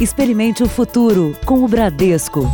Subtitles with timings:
[0.00, 2.50] Experimente o futuro com o Bradesco.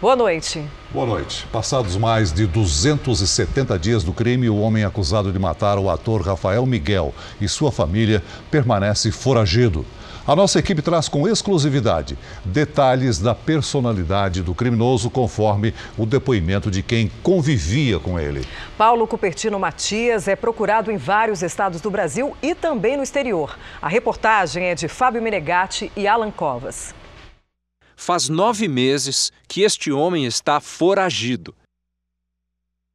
[0.00, 0.66] Boa noite.
[0.90, 1.46] Boa noite.
[1.52, 6.64] Passados mais de 270 dias do crime, o homem acusado de matar o ator Rafael
[6.64, 9.84] Miguel e sua família permanece foragido.
[10.26, 12.16] A nossa equipe traz com exclusividade
[12.46, 18.42] detalhes da personalidade do criminoso, conforme o depoimento de quem convivia com ele.
[18.78, 23.58] Paulo Cupertino Matias é procurado em vários estados do Brasil e também no exterior.
[23.82, 26.94] A reportagem é de Fábio Menegatti e Alan Covas.
[27.94, 31.54] Faz nove meses que este homem está foragido.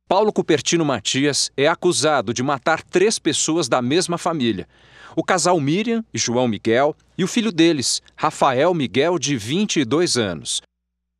[0.07, 4.67] Paulo Cupertino Matias é acusado de matar três pessoas da mesma família.
[5.15, 10.61] O casal Miriam e João Miguel e o filho deles, Rafael Miguel, de 22 anos.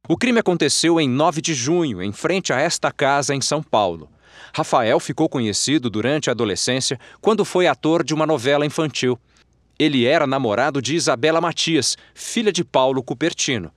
[0.07, 4.09] O crime aconteceu em 9 de junho, em frente a esta casa em São Paulo.
[4.53, 9.19] Rafael ficou conhecido durante a adolescência quando foi ator de uma novela infantil.
[9.77, 13.71] Ele era namorado de Isabela Matias, filha de Paulo Cupertino.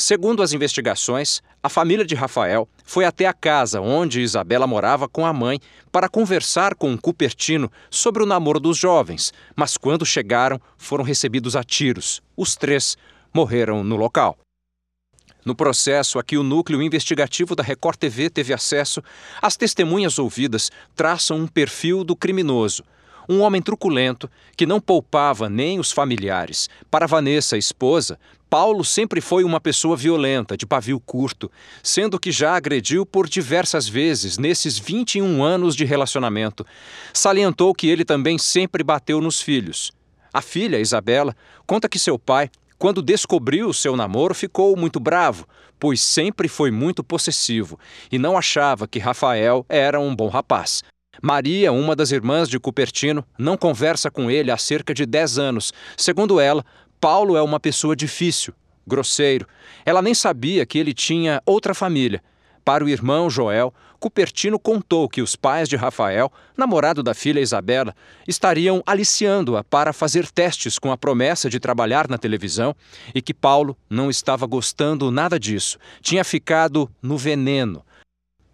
[0.00, 5.26] Segundo as investigações, a família de Rafael foi até a casa onde Isabela morava com
[5.26, 5.58] a mãe
[5.90, 11.64] para conversar com Cupertino sobre o namoro dos jovens, mas quando chegaram, foram recebidos a
[11.64, 12.22] tiros.
[12.36, 12.96] Os três
[13.34, 14.38] morreram no local.
[15.44, 19.02] No processo a que o núcleo investigativo da Record TV teve acesso,
[19.42, 22.84] as testemunhas ouvidas traçam um perfil do criminoso
[23.28, 26.68] um homem truculento que não poupava nem os familiares.
[26.90, 31.50] Para Vanessa, esposa, Paulo sempre foi uma pessoa violenta, de pavio curto,
[31.82, 36.64] sendo que já agrediu por diversas vezes nesses 21 anos de relacionamento.
[37.12, 39.92] Salientou que ele também sempre bateu nos filhos.
[40.32, 45.46] A filha, Isabela, conta que seu pai, quando descobriu seu namoro, ficou muito bravo,
[45.78, 47.78] pois sempre foi muito possessivo
[48.10, 50.82] e não achava que Rafael era um bom rapaz.
[51.20, 55.72] Maria, uma das irmãs de Cupertino, não conversa com ele há cerca de 10 anos.
[55.96, 56.64] Segundo ela,
[57.00, 58.52] Paulo é uma pessoa difícil,
[58.86, 59.46] grosseiro.
[59.84, 62.22] Ela nem sabia que ele tinha outra família.
[62.64, 67.94] Para o irmão Joel, Cupertino contou que os pais de Rafael, namorado da filha Isabela,
[68.26, 72.74] estariam aliciando-a para fazer testes com a promessa de trabalhar na televisão
[73.14, 75.78] e que Paulo não estava gostando nada disso.
[76.02, 77.82] Tinha ficado no veneno.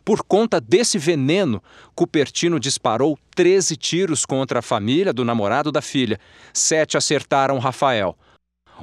[0.04, 1.62] Por conta desse veneno,
[1.94, 6.20] Cupertino disparou 13 tiros contra a família do namorado da filha.
[6.52, 8.16] Sete acertaram Rafael.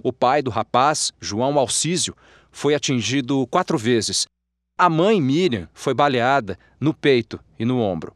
[0.03, 2.15] O pai do rapaz, João Alcísio,
[2.51, 4.25] foi atingido quatro vezes.
[4.77, 8.15] A mãe, Miriam, foi baleada no peito e no ombro.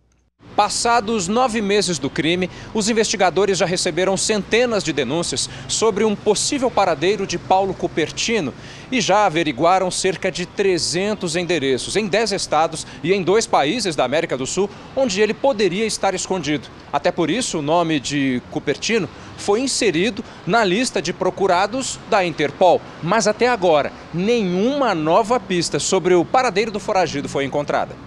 [0.55, 6.71] Passados nove meses do crime, os investigadores já receberam centenas de denúncias sobre um possível
[6.71, 8.53] paradeiro de Paulo Cupertino
[8.89, 14.05] e já averiguaram cerca de 300 endereços em 10 estados e em dois países da
[14.05, 16.69] América do Sul onde ele poderia estar escondido.
[16.91, 22.81] Até por isso, o nome de Cupertino foi inserido na lista de procurados da Interpol.
[23.03, 28.04] Mas até agora, nenhuma nova pista sobre o paradeiro do foragido foi encontrada.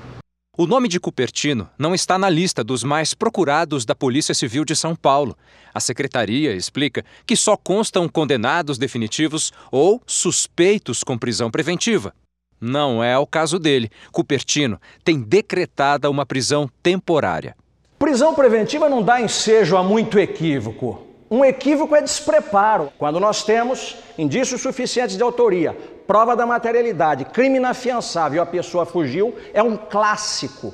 [0.60, 4.74] O nome de Cupertino não está na lista dos mais procurados da Polícia Civil de
[4.74, 5.38] São Paulo.
[5.72, 12.12] A secretaria explica que só constam condenados definitivos ou suspeitos com prisão preventiva.
[12.60, 13.88] Não é o caso dele.
[14.10, 17.54] Cupertino tem decretada uma prisão temporária.
[17.96, 21.06] Prisão preventiva não dá ensejo a muito equívoco.
[21.30, 22.90] Um equívoco é despreparo.
[22.98, 25.76] Quando nós temos indícios suficientes de autoria,
[26.08, 30.72] prova da materialidade, crime inafiançável, a pessoa fugiu, é um clássico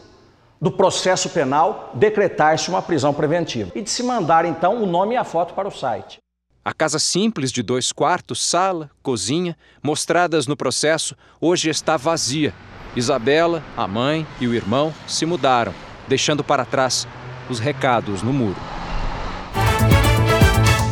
[0.60, 5.16] do processo penal decretar-se uma prisão preventiva e de se mandar então o nome e
[5.16, 6.18] a foto para o site.
[6.64, 12.54] A casa simples de dois quartos, sala, cozinha, mostradas no processo, hoje está vazia.
[12.94, 15.74] Isabela, a mãe e o irmão se mudaram,
[16.06, 17.08] deixando para trás
[17.50, 18.83] os recados no muro.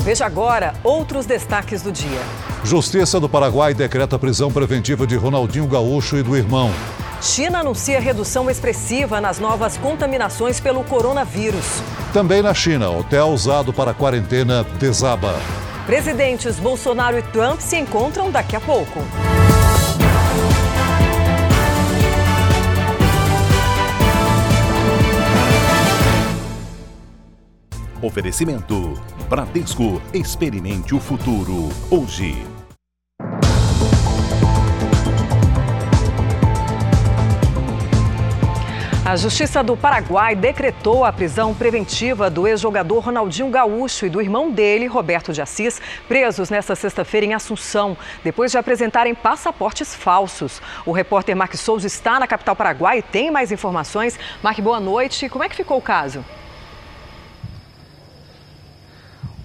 [0.02, 2.18] Veja agora outros destaques do dia.
[2.64, 6.72] Justiça do Paraguai decreta prisão preventiva de Ronaldinho Gaúcho e do irmão.
[7.20, 11.80] China anuncia redução expressiva nas novas contaminações pelo coronavírus.
[12.12, 15.36] Também na China, hotel usado para quarentena desaba.
[15.86, 18.98] Presidentes Bolsonaro e Trump se encontram daqui a pouco.
[28.02, 30.02] Oferecimento: Bradesco.
[30.12, 32.34] Experimente o futuro hoje.
[39.04, 44.50] A Justiça do Paraguai decretou a prisão preventiva do ex-jogador Ronaldinho Gaúcho e do irmão
[44.50, 50.60] dele, Roberto de Assis, presos nesta sexta-feira em Assunção, depois de apresentarem passaportes falsos.
[50.86, 54.18] O repórter Mark Souza está na capital paraguai e tem mais informações.
[54.42, 55.28] Mark, boa noite.
[55.28, 56.24] Como é que ficou o caso?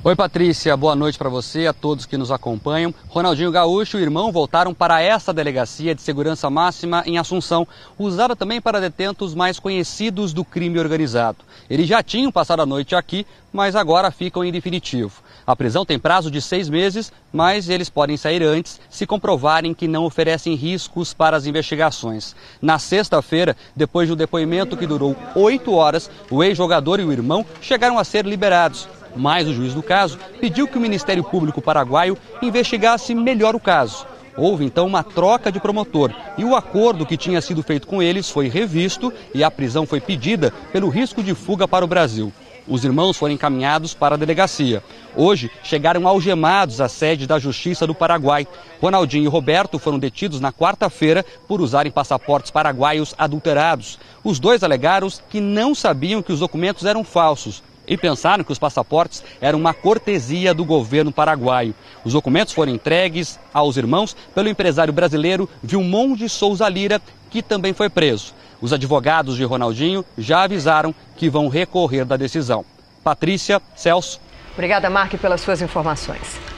[0.04, 2.94] Oi, Patrícia, boa noite para você, a todos que nos acompanham.
[3.10, 7.68] Ronaldinho Gaúcho e o irmão voltaram para essa delegacia de segurança máxima em Assunção,
[7.98, 11.40] usada também para detentos mais conhecidos do crime organizado.
[11.68, 15.24] Eles já tinham passado a noite aqui, mas agora ficam em definitivo.
[15.48, 19.88] A prisão tem prazo de seis meses, mas eles podem sair antes se comprovarem que
[19.88, 22.36] não oferecem riscos para as investigações.
[22.62, 27.44] Na sexta-feira, depois de um depoimento que durou oito horas, o ex-jogador e o irmão
[27.62, 28.88] chegaram a ser liberados.
[29.18, 34.06] Mas o juiz do caso pediu que o Ministério Público Paraguaio investigasse melhor o caso.
[34.38, 38.30] Houve então uma troca de promotor e o acordo que tinha sido feito com eles
[38.30, 42.32] foi revisto e a prisão foi pedida pelo risco de fuga para o Brasil.
[42.68, 44.84] Os irmãos foram encaminhados para a delegacia.
[45.16, 48.46] Hoje chegaram algemados à sede da Justiça do Paraguai.
[48.82, 53.98] Ronaldinho e Roberto foram detidos na quarta-feira por usarem passaportes paraguaios adulterados.
[54.24, 58.60] Os dois alegaram que não sabiam que os documentos eram falsos e pensaram que os
[58.60, 61.74] passaportes eram uma cortesia do governo paraguaio.
[62.04, 67.74] Os documentos foram entregues aos irmãos pelo empresário brasileiro Vilmon de Souza Lira, que também
[67.74, 68.34] foi preso.
[68.60, 72.66] Os advogados de Ronaldinho já avisaram que vão recorrer da decisão.
[73.04, 74.20] Patrícia, Celso.
[74.54, 76.57] Obrigada, Mark, pelas suas informações.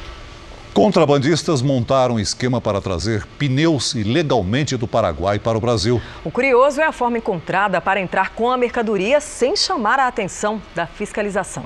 [0.80, 6.02] Contrabandistas montaram um esquema para trazer pneus ilegalmente do Paraguai para o Brasil.
[6.24, 10.62] O curioso é a forma encontrada para entrar com a mercadoria sem chamar a atenção
[10.74, 11.66] da fiscalização.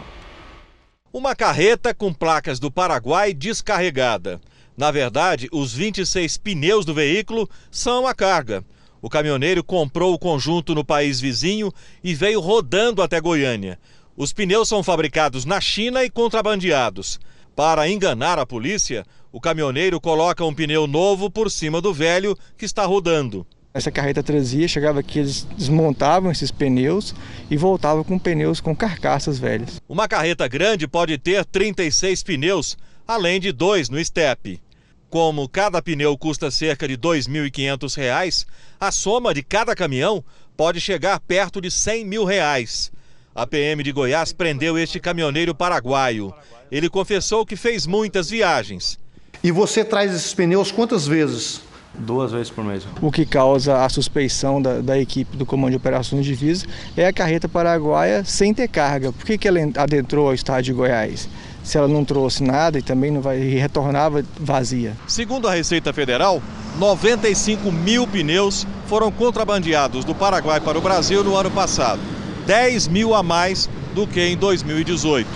[1.14, 4.42] Uma carreta com placas do Paraguai descarregada.
[4.76, 8.66] Na verdade, os 26 pneus do veículo são a carga.
[9.00, 11.72] O caminhoneiro comprou o conjunto no país vizinho
[12.04, 13.78] e veio rodando até Goiânia.
[14.18, 17.20] Os pneus são fabricados na China e contrabandeados.
[17.56, 22.66] Para enganar a polícia, o caminhoneiro coloca um pneu novo por cima do velho que
[22.66, 23.46] está rodando.
[23.72, 27.14] Essa carreta trazia, chegava aqui, eles desmontavam esses pneus
[27.52, 29.80] e voltavam com pneus com carcaças velhas.
[29.88, 32.78] Uma carreta grande pode ter 36 pneus,
[33.08, 34.60] além de dois no estepe.
[35.08, 38.48] Como cada pneu custa cerca de R$ 2.500,
[38.80, 40.24] a soma de cada caminhão
[40.58, 42.92] pode chegar perto de 100 mil reais.
[43.36, 46.32] A PM de Goiás prendeu este caminhoneiro paraguaio.
[46.72, 49.00] Ele confessou que fez muitas viagens.
[49.44, 51.60] E você traz esses pneus quantas vezes?
[51.96, 52.84] Duas vezes por mês.
[53.02, 57.08] O que causa a suspeição da, da, equipe do Comando de Operações de Divisa é
[57.08, 59.12] a carreta paraguaia sem ter carga.
[59.12, 61.28] Por que, que ela adentrou ao estado de Goiás?
[61.64, 64.96] Se ela não trouxe nada e também não vai e retornava vazia.
[65.08, 66.40] Segundo a Receita Federal,
[66.78, 72.00] 95 mil pneus foram contrabandeados do Paraguai para o Brasil no ano passado.
[72.46, 75.28] 10 mil a mais do que em 2018.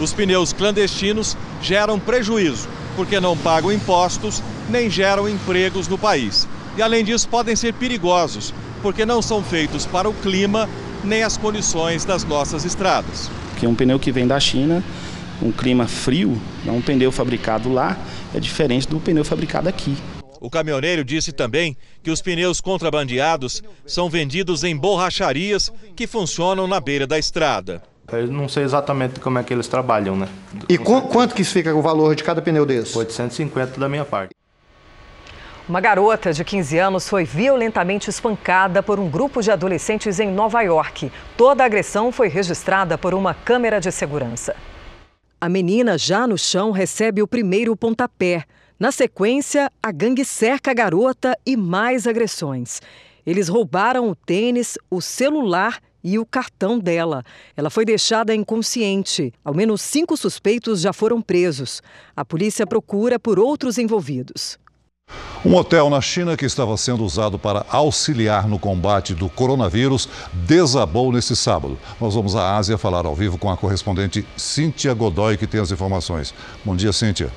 [0.00, 6.48] Os pneus clandestinos geram prejuízo, porque não pagam impostos nem geram empregos no país.
[6.76, 10.68] E além disso, podem ser perigosos, porque não são feitos para o clima
[11.04, 13.30] nem as condições das nossas estradas.
[13.58, 14.82] Que um pneu que vem da China,
[15.42, 17.96] um clima frio, um pneu fabricado lá,
[18.34, 19.96] é diferente do pneu fabricado aqui.
[20.42, 26.80] O caminhoneiro disse também que os pneus contrabandeados são vendidos em borracharias que funcionam na
[26.80, 27.80] beira da estrada.
[28.10, 30.28] Eu não sei exatamente como é que eles trabalham, né?
[30.68, 32.98] E qu quanto que fica o valor de cada pneu desse?
[32.98, 34.34] 850 da minha parte.
[35.68, 40.60] Uma garota de 15 anos foi violentamente espancada por um grupo de adolescentes em Nova
[40.62, 41.12] York.
[41.36, 44.56] Toda a agressão foi registrada por uma câmera de segurança.
[45.42, 48.44] A menina, já no chão, recebe o primeiro pontapé.
[48.78, 52.80] Na sequência, a gangue cerca a garota e mais agressões.
[53.26, 57.24] Eles roubaram o tênis, o celular e o cartão dela.
[57.56, 59.34] Ela foi deixada inconsciente.
[59.44, 61.82] Ao menos cinco suspeitos já foram presos.
[62.14, 64.60] A polícia procura por outros envolvidos.
[65.44, 71.12] Um hotel na China que estava sendo usado para auxiliar no combate do coronavírus desabou
[71.12, 71.76] nesse sábado.
[72.00, 75.72] Nós vamos à Ásia falar ao vivo com a correspondente Cíntia Godoy, que tem as
[75.72, 76.32] informações.
[76.64, 77.30] Bom dia, Cíntia.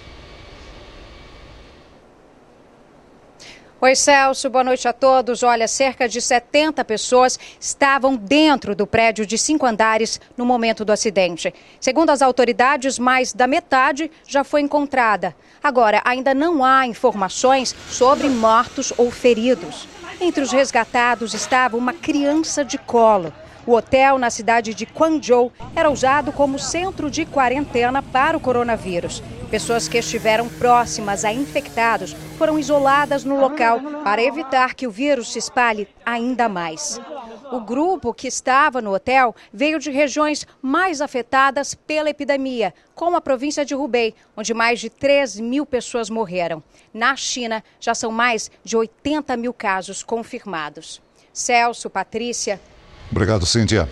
[3.85, 5.43] Oi, Celso, boa noite a todos.
[5.43, 10.91] Olha, cerca de 70 pessoas estavam dentro do prédio de cinco andares no momento do
[10.91, 11.53] acidente.
[11.79, 15.35] Segundo as autoridades, mais da metade já foi encontrada.
[15.63, 19.87] Agora, ainda não há informações sobre mortos ou feridos.
[20.19, 23.31] Entre os resgatados estava uma criança de colo.
[23.67, 29.21] O hotel na cidade de Guangzhou era usado como centro de quarentena para o coronavírus.
[29.55, 35.31] Pessoas que estiveram próximas a infectados foram isoladas no local para evitar que o vírus
[35.31, 36.99] se espalhe ainda mais.
[37.53, 43.21] O grupo que estava no hotel veio de regiões mais afetadas pela epidemia, como a
[43.21, 46.61] província de Hubei, onde mais de 3 mil pessoas morreram.
[46.93, 51.01] Na China, já são mais de 80 mil casos confirmados.
[51.31, 52.59] Celso, Patrícia,
[53.09, 53.87] Obrigado, Cíntia.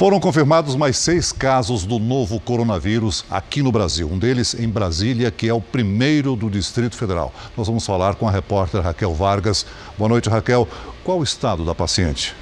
[0.00, 4.08] Foram confirmados mais seis casos do novo coronavírus aqui no Brasil.
[4.10, 7.30] Um deles em Brasília, que é o primeiro do Distrito Federal.
[7.54, 9.66] Nós vamos falar com a repórter Raquel Vargas.
[9.98, 10.66] Boa noite, Raquel.
[11.04, 12.34] Qual o estado da paciente?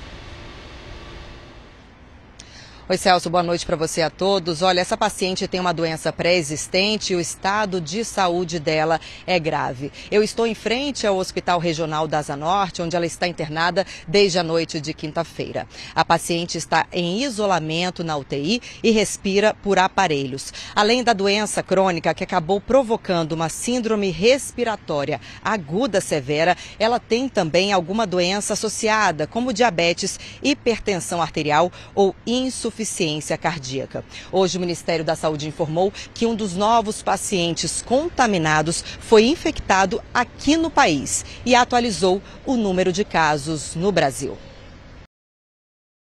[2.90, 4.62] Oi, Celso, boa noite para você a todos.
[4.62, 9.92] Olha, essa paciente tem uma doença pré-existente e o estado de saúde dela é grave.
[10.10, 14.38] Eu estou em frente ao Hospital Regional da Asa Norte, onde ela está internada desde
[14.38, 15.68] a noite de quinta-feira.
[15.94, 20.50] A paciente está em isolamento na UTI e respira por aparelhos.
[20.74, 27.70] Além da doença crônica que acabou provocando uma síndrome respiratória aguda severa, ela tem também
[27.70, 34.04] alguma doença associada, como diabetes, hipertensão arterial ou insuficiência insuficiência cardíaca.
[34.30, 40.56] Hoje, o Ministério da Saúde informou que um dos novos pacientes contaminados foi infectado aqui
[40.56, 44.36] no país e atualizou o número de casos no Brasil.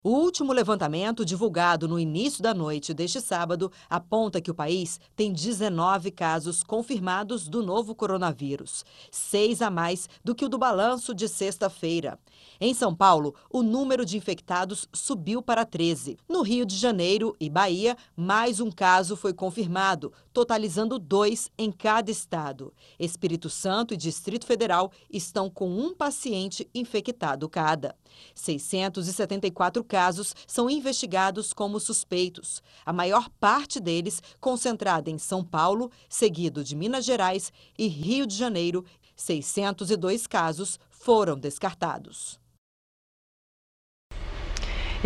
[0.06, 5.32] O último levantamento, divulgado no início da noite deste sábado, aponta que o país tem
[5.32, 11.26] 19 casos confirmados do novo coronavírus, seis a mais do que o do balanço de
[11.26, 12.20] sexta-feira.
[12.60, 16.16] Em São Paulo, o número de infectados subiu para 13.
[16.28, 22.11] No Rio de Janeiro e Bahia, mais um caso foi confirmado, totalizando dois em cada
[22.11, 22.71] estado.
[22.99, 27.97] Espírito Santo e Distrito Federal estão com um paciente infectado cada.
[28.35, 36.62] 674 casos são investigados como suspeitos, a maior parte deles concentrada em São Paulo, seguido
[36.62, 38.85] de Minas Gerais e Rio de Janeiro.
[39.16, 42.38] 602 casos foram descartados.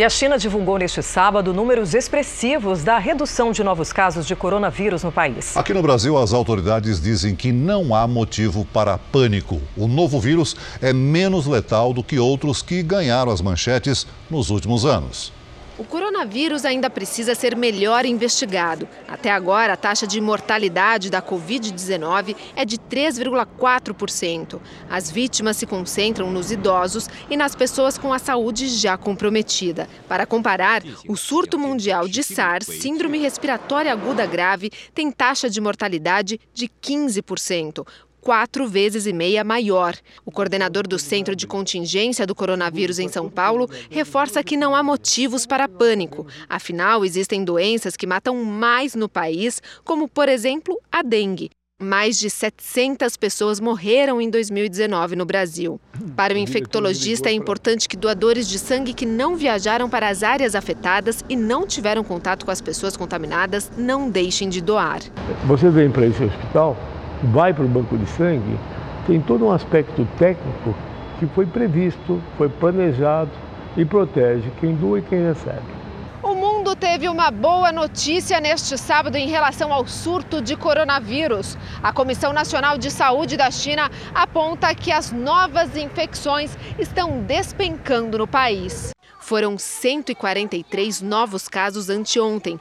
[0.01, 5.03] E a China divulgou neste sábado números expressivos da redução de novos casos de coronavírus
[5.03, 5.55] no país.
[5.55, 9.61] Aqui no Brasil, as autoridades dizem que não há motivo para pânico.
[9.77, 14.87] O novo vírus é menos letal do que outros que ganharam as manchetes nos últimos
[14.87, 15.35] anos.
[15.81, 18.87] O coronavírus ainda precisa ser melhor investigado.
[19.09, 24.61] Até agora, a taxa de mortalidade da Covid-19 é de 3,4%.
[24.91, 29.89] As vítimas se concentram nos idosos e nas pessoas com a saúde já comprometida.
[30.07, 36.39] Para comparar, o surto mundial de SARS, Síndrome Respiratória Aguda Grave, tem taxa de mortalidade
[36.53, 37.87] de 15%
[38.21, 39.97] quatro vezes e meia maior.
[40.25, 44.83] O coordenador do Centro de Contingência do Coronavírus em São Paulo reforça que não há
[44.83, 46.27] motivos para pânico.
[46.49, 51.51] Afinal, existem doenças que matam mais no país, como, por exemplo, a dengue.
[51.83, 55.81] Mais de 700 pessoas morreram em 2019 no Brasil.
[56.15, 60.55] Para o infectologista, é importante que doadores de sangue que não viajaram para as áreas
[60.55, 65.01] afetadas e não tiveram contato com as pessoas contaminadas não deixem de doar.
[65.47, 66.77] Você vem para esse hospital,
[67.25, 68.59] vai para o banco de sangue,
[69.07, 70.75] tem todo um aspecto técnico
[71.19, 73.31] que foi previsto, foi planejado
[73.77, 75.81] e protege quem doa e quem recebe.
[76.23, 81.57] O mundo teve uma boa notícia neste sábado em relação ao surto de coronavírus.
[81.83, 88.27] A Comissão Nacional de Saúde da China aponta que as novas infecções estão despencando no
[88.27, 88.91] país.
[89.21, 92.61] Foram 143 novos casos anteontem,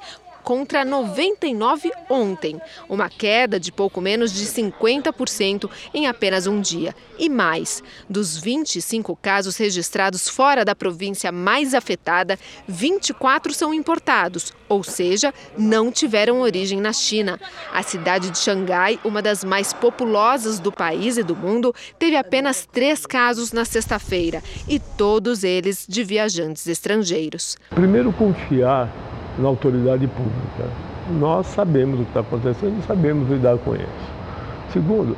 [0.50, 6.96] contra 99 ontem, uma queda de pouco menos de 50% em apenas um dia.
[7.20, 12.36] E mais, dos 25 casos registrados fora da província mais afetada,
[12.68, 17.40] 24 são importados, ou seja, não tiveram origem na China.
[17.72, 22.66] A cidade de Xangai, uma das mais populosas do país e do mundo, teve apenas
[22.66, 27.56] três casos na sexta-feira e todos eles de viajantes estrangeiros.
[27.70, 28.92] Primeiro, confiar
[29.38, 30.72] na autoridade pública.
[31.20, 34.10] Nós sabemos o que está acontecendo e sabemos lidar com isso.
[34.72, 35.16] Segundo,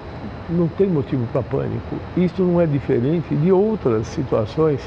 [0.50, 1.96] não tem motivo para pânico.
[2.16, 4.80] Isso não é diferente de outras situações.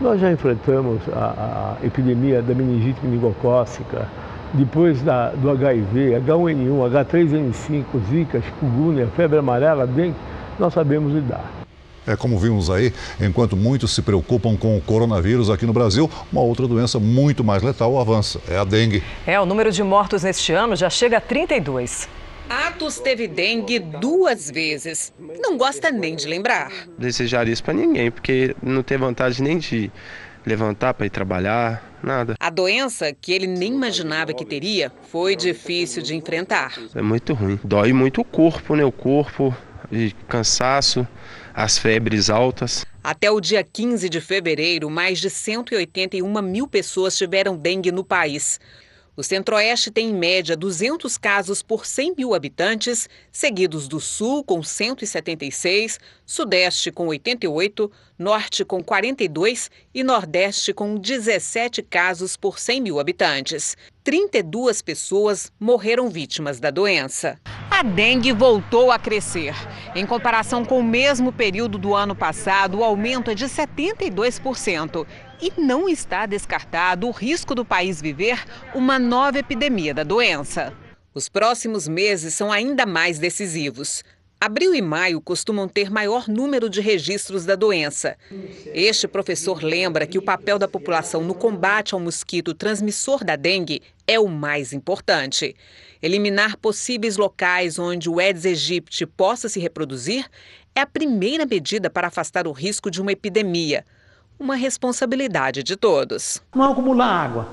[0.00, 4.08] Nós já enfrentamos a, a epidemia da meningite meningocócica,
[4.54, 10.16] depois da, do HIV, H1N1, H3N5, Zika, chikungunya, febre amarela, dengue,
[10.58, 11.61] nós sabemos lidar.
[12.06, 16.40] É como vimos aí, enquanto muitos se preocupam com o coronavírus aqui no Brasil, uma
[16.40, 19.02] outra doença muito mais letal avança, é a dengue.
[19.24, 22.08] É, o número de mortos neste ano já chega a 32.
[22.50, 25.12] Atos teve dengue duas vezes.
[25.40, 26.72] Não gosta nem de lembrar.
[26.98, 29.90] Desejaria isso para ninguém, porque não tem vantagem nem de
[30.44, 32.34] levantar para ir trabalhar, nada.
[32.40, 36.74] A doença, que ele nem imaginava que teria, foi difícil de enfrentar.
[36.96, 37.60] É muito ruim.
[37.62, 38.84] Dói muito o corpo, né?
[38.84, 39.56] O corpo,
[39.90, 41.06] de cansaço
[41.54, 42.84] as febres altas.
[43.02, 48.58] Até o dia 15 de fevereiro, mais de 181 mil pessoas tiveram dengue no país.
[49.14, 54.62] O Centro-Oeste tem, em média, 200 casos por 100 mil habitantes, seguidos do Sul, com
[54.62, 62.98] 176, Sudeste, com 88, Norte, com 42 e Nordeste, com 17 casos por 100 mil
[62.98, 63.76] habitantes.
[64.02, 67.38] 32 pessoas morreram vítimas da doença.
[67.82, 69.56] A dengue voltou a crescer.
[69.92, 75.04] Em comparação com o mesmo período do ano passado, o aumento é de 72%.
[75.40, 78.40] E não está descartado o risco do país viver
[78.72, 80.72] uma nova epidemia da doença.
[81.12, 84.04] Os próximos meses são ainda mais decisivos.
[84.40, 88.16] Abril e maio costumam ter maior número de registros da doença.
[88.72, 93.82] Este professor lembra que o papel da população no combate ao mosquito transmissor da dengue
[94.06, 95.56] é o mais importante.
[96.02, 100.26] Eliminar possíveis locais onde o Aedes aegypti possa se reproduzir
[100.74, 103.84] é a primeira medida para afastar o risco de uma epidemia.
[104.36, 106.42] Uma responsabilidade de todos.
[106.52, 107.48] Não acumular água,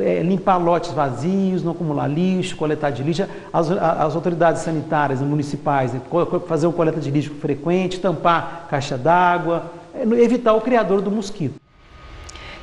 [0.00, 3.24] é, limpar lotes vazios, não acumular lixo, coletar de lixo.
[3.52, 6.00] As, as autoridades sanitárias municipais, né,
[6.48, 11.54] fazer uma coleta de lixo frequente, tampar caixa d'água, é, evitar o criador do mosquito.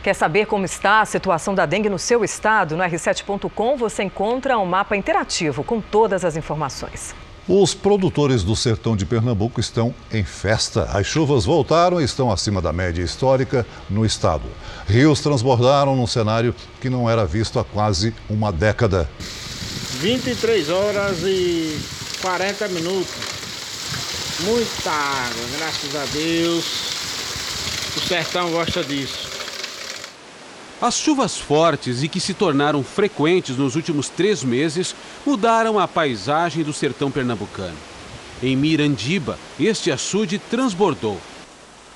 [0.02, 2.78] Quer saber como está a situação da dengue no seu estado?
[2.78, 7.14] No r7.com você encontra um mapa interativo com todas as informações.
[7.46, 10.84] Os produtores do sertão de Pernambuco estão em festa.
[10.94, 14.44] As chuvas voltaram e estão acima da média histórica no estado.
[14.88, 19.10] Rios transbordaram num cenário que não era visto há quase uma década.
[20.00, 21.78] 23 horas e
[22.22, 23.16] 40 minutos.
[24.42, 26.90] Muita água, graças a Deus.
[27.98, 29.39] O sertão gosta disso.
[30.82, 34.96] As chuvas fortes e que se tornaram frequentes nos últimos três meses
[35.26, 37.76] mudaram a paisagem do sertão pernambucano.
[38.42, 41.20] Em Mirandiba, este açude transbordou.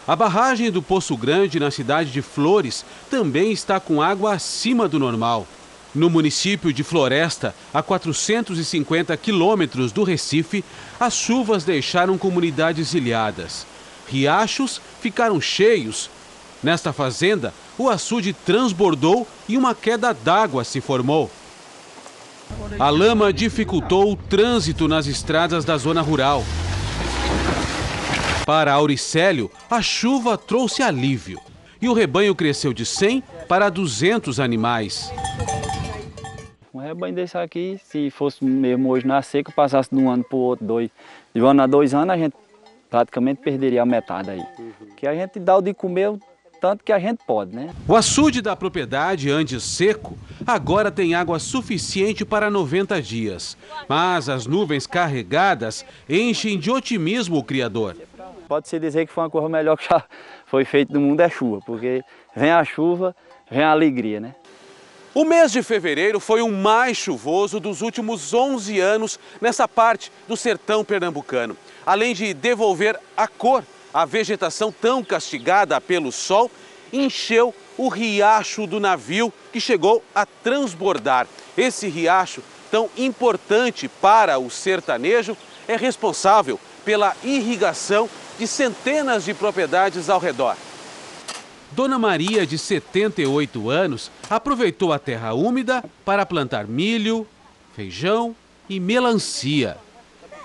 [0.05, 4.99] A barragem do Poço Grande, na cidade de Flores, também está com água acima do
[4.99, 5.47] normal.
[5.95, 10.61] No município de Floresta, a 450 quilômetros do Recife,
[10.99, 13.65] as chuvas deixaram comunidades ilhadas.
[14.09, 16.09] Riachos ficaram cheios.
[16.63, 21.29] Nesta fazenda, o açude transbordou e uma queda d'água se formou.
[22.79, 26.43] A lama dificultou o trânsito nas estradas da zona rural.
[28.45, 31.39] Para Auricélio, a chuva trouxe alívio
[31.81, 35.11] e o rebanho cresceu de 100 para 200 animais.
[36.73, 40.35] Um rebanho desse aqui, se fosse mesmo hoje na seca, passasse de um ano para
[40.35, 40.89] o outro, dois,
[41.33, 42.35] de um ano a dois anos, a gente
[42.89, 44.43] praticamente perderia a metade aí.
[44.95, 46.13] Que a gente dá o de comer
[46.63, 47.75] tanto que a gente pode, né?
[47.85, 53.57] O açude da propriedade, antes seco, agora tem água suficiente para 90 dias.
[53.85, 57.97] Mas as nuvens carregadas enchem de otimismo o criador.
[58.47, 60.05] Pode-se dizer que foi uma coisa melhor que já
[60.45, 62.01] foi feita no mundo é chuva, porque
[62.33, 63.13] vem a chuva,
[63.51, 64.33] vem a alegria, né?
[65.13, 70.37] O mês de fevereiro foi o mais chuvoso dos últimos 11 anos nessa parte do
[70.37, 71.57] sertão pernambucano.
[71.85, 76.49] Além de devolver a cor a vegetação tão castigada pelo sol
[76.91, 81.27] encheu o riacho do navio que chegou a transbordar.
[81.57, 90.09] Esse riacho, tão importante para o sertanejo, é responsável pela irrigação de centenas de propriedades
[90.09, 90.57] ao redor.
[91.71, 97.27] Dona Maria, de 78 anos, aproveitou a terra úmida para plantar milho,
[97.75, 98.35] feijão
[98.69, 99.77] e melancia.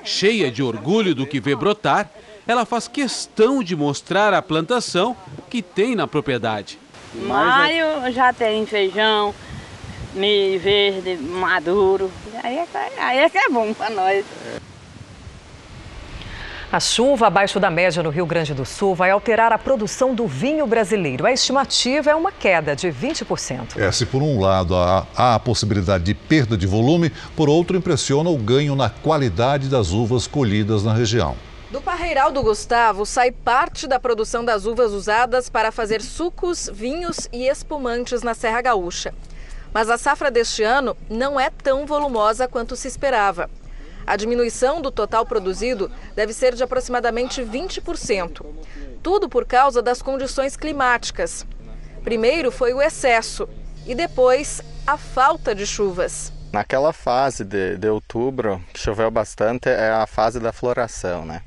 [0.05, 2.11] Cheia de orgulho do que vê brotar,
[2.49, 5.15] ela faz questão de mostrar a plantação
[5.51, 6.79] que tem na propriedade.
[7.15, 9.35] Maio já tem feijão,
[10.15, 12.11] milho verde, maduro.
[12.43, 12.67] Aí é,
[12.99, 14.25] aí é que é bom para nós.
[16.73, 20.27] A chuva abaixo da média no Rio Grande do Sul vai alterar a produção do
[20.27, 21.27] vinho brasileiro.
[21.27, 23.79] A estimativa é uma queda de 20%.
[23.79, 27.77] É, se por um lado há, há a possibilidade de perda de volume, por outro
[27.77, 31.37] impressiona o ganho na qualidade das uvas colhidas na região.
[31.71, 37.29] Do parreiral do Gustavo sai parte da produção das uvas usadas para fazer sucos, vinhos
[37.31, 39.13] e espumantes na Serra Gaúcha.
[39.71, 43.51] Mas a safra deste ano não é tão volumosa quanto se esperava.
[44.07, 48.47] A diminuição do total produzido deve ser de aproximadamente 20%.
[49.03, 51.47] Tudo por causa das condições climáticas.
[52.03, 53.47] Primeiro foi o excesso
[53.87, 56.33] e depois a falta de chuvas.
[56.51, 61.43] Naquela fase de, de outubro, que choveu bastante, é a fase da floração, né?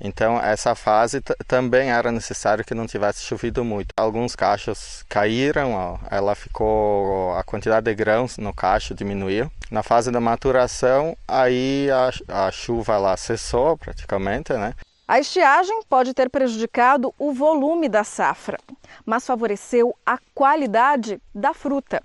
[0.00, 3.92] Então, essa fase também era necessário que não tivesse chovido muito.
[3.96, 9.50] Alguns cachos caíram, ó, ela ficou a quantidade de grãos no cacho diminuiu.
[9.70, 14.74] Na fase da maturação, aí a, a chuva lá cessou praticamente, né?
[15.06, 18.58] A estiagem pode ter prejudicado o volume da safra,
[19.06, 22.02] mas favoreceu a qualidade da fruta.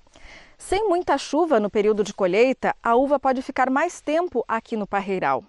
[0.58, 4.88] Sem muita chuva no período de colheita, a uva pode ficar mais tempo aqui no
[4.88, 5.43] parreiral.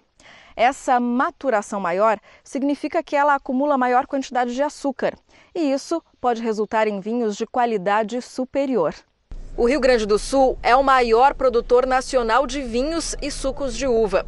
[0.55, 5.13] Essa maturação maior significa que ela acumula maior quantidade de açúcar,
[5.53, 8.95] e isso pode resultar em vinhos de qualidade superior.
[9.57, 13.85] O Rio Grande do Sul é o maior produtor nacional de vinhos e sucos de
[13.85, 14.25] uva.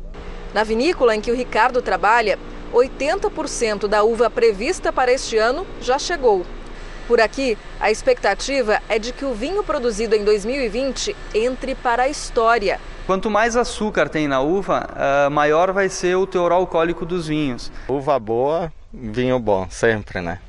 [0.54, 2.38] Na vinícola em que o Ricardo trabalha,
[2.74, 6.46] 80% da uva prevista para este ano já chegou.
[7.08, 12.10] Por aqui, a expectativa é de que o vinho produzido em 2020 entre para a
[12.10, 12.82] história.
[13.08, 17.72] Quanto mais açúcar tem na uva, uh, maior vai ser o teor alcoólico dos vinhos.
[17.88, 20.40] Uva boa, vinho bom, sempre, né?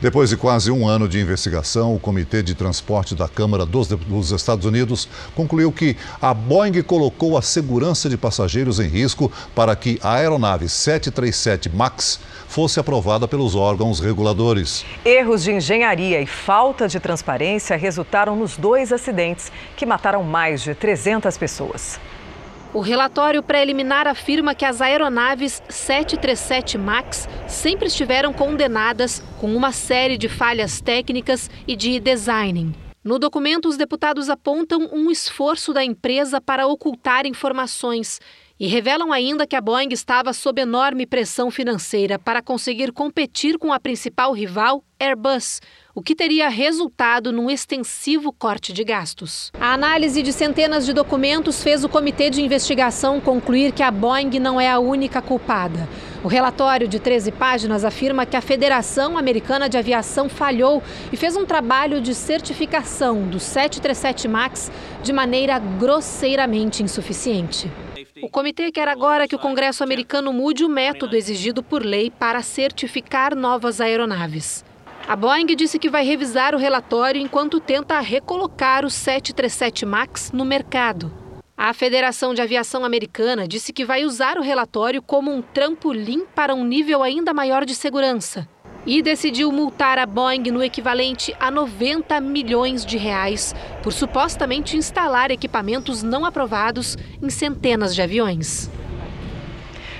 [0.00, 4.30] Depois de quase um ano de investigação, o Comitê de Transporte da Câmara dos, dos,
[4.30, 10.00] Estados Unidos concluiu que a Boeing colocou a segurança de passageiros em risco para que
[10.02, 14.86] a aeronave 737 MAX fosse aprovada pelos órgãos reguladores.
[15.04, 20.74] Erros de engenharia e falta de transparência resultaram nos dois acidentes que mataram mais de
[20.74, 22.00] 300 pessoas.
[22.72, 30.16] O relatório preliminar afirma que as aeronaves 737 MAX sempre estiveram condenadas com uma série
[30.16, 32.72] de falhas técnicas e de design.
[33.02, 38.20] No documento, os deputados apontam um esforço da empresa para ocultar informações
[38.60, 43.72] e revelam ainda que a Boeing estava sob enorme pressão financeira para conseguir competir com
[43.72, 45.62] a principal rival, Airbus,
[45.94, 49.50] o que teria resultado num extensivo corte de gastos.
[49.58, 54.38] A análise de centenas de documentos fez o comitê de investigação concluir que a Boeing
[54.38, 55.88] não é a única culpada.
[56.22, 61.34] O relatório de 13 páginas afirma que a Federação Americana de Aviação falhou e fez
[61.34, 64.70] um trabalho de certificação do 737 MAX
[65.02, 67.70] de maneira grosseiramente insuficiente.
[68.22, 72.42] O comitê quer agora que o Congresso americano mude o método exigido por lei para
[72.42, 74.64] certificar novas aeronaves.
[75.08, 80.44] A Boeing disse que vai revisar o relatório enquanto tenta recolocar o 737 MAX no
[80.44, 81.10] mercado.
[81.56, 86.54] A Federação de Aviação Americana disse que vai usar o relatório como um trampolim para
[86.54, 88.48] um nível ainda maior de segurança
[88.86, 95.30] e decidiu multar a Boeing no equivalente a 90 milhões de reais por supostamente instalar
[95.30, 98.70] equipamentos não aprovados em centenas de aviões.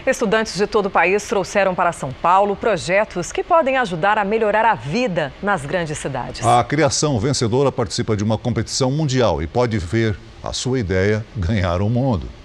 [0.06, 4.64] Estudantes de todo o país trouxeram para São Paulo projetos que podem ajudar a melhorar
[4.64, 6.44] a vida nas grandes cidades.
[6.44, 11.82] A criação vencedora participa de uma competição mundial e pode ver a sua ideia ganhar
[11.82, 12.39] o mundo.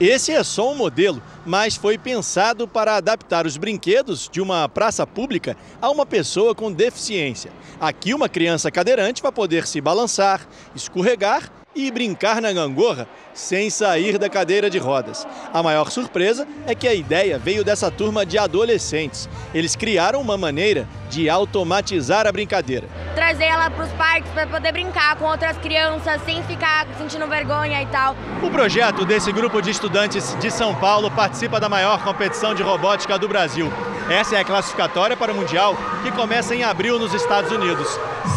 [0.00, 5.06] Esse é só um modelo, mas foi pensado para adaptar os brinquedos de uma praça
[5.06, 7.52] pública a uma pessoa com deficiência.
[7.80, 14.18] Aqui, uma criança cadeirante vai poder se balançar, escorregar e brincar na gangorra sem sair
[14.18, 15.26] da cadeira de rodas.
[15.52, 19.28] A maior surpresa é que a ideia veio dessa turma de adolescentes.
[19.54, 22.86] Eles criaram uma maneira de automatizar a brincadeira.
[23.14, 27.82] Trazer ela para os parques para poder brincar com outras crianças sem ficar sentindo vergonha
[27.82, 28.16] e tal.
[28.42, 33.18] O projeto desse grupo de estudantes de São Paulo participa da maior competição de robótica
[33.18, 33.72] do Brasil.
[34.10, 37.88] Essa é a classificatória para o Mundial que começa em abril nos Estados Unidos.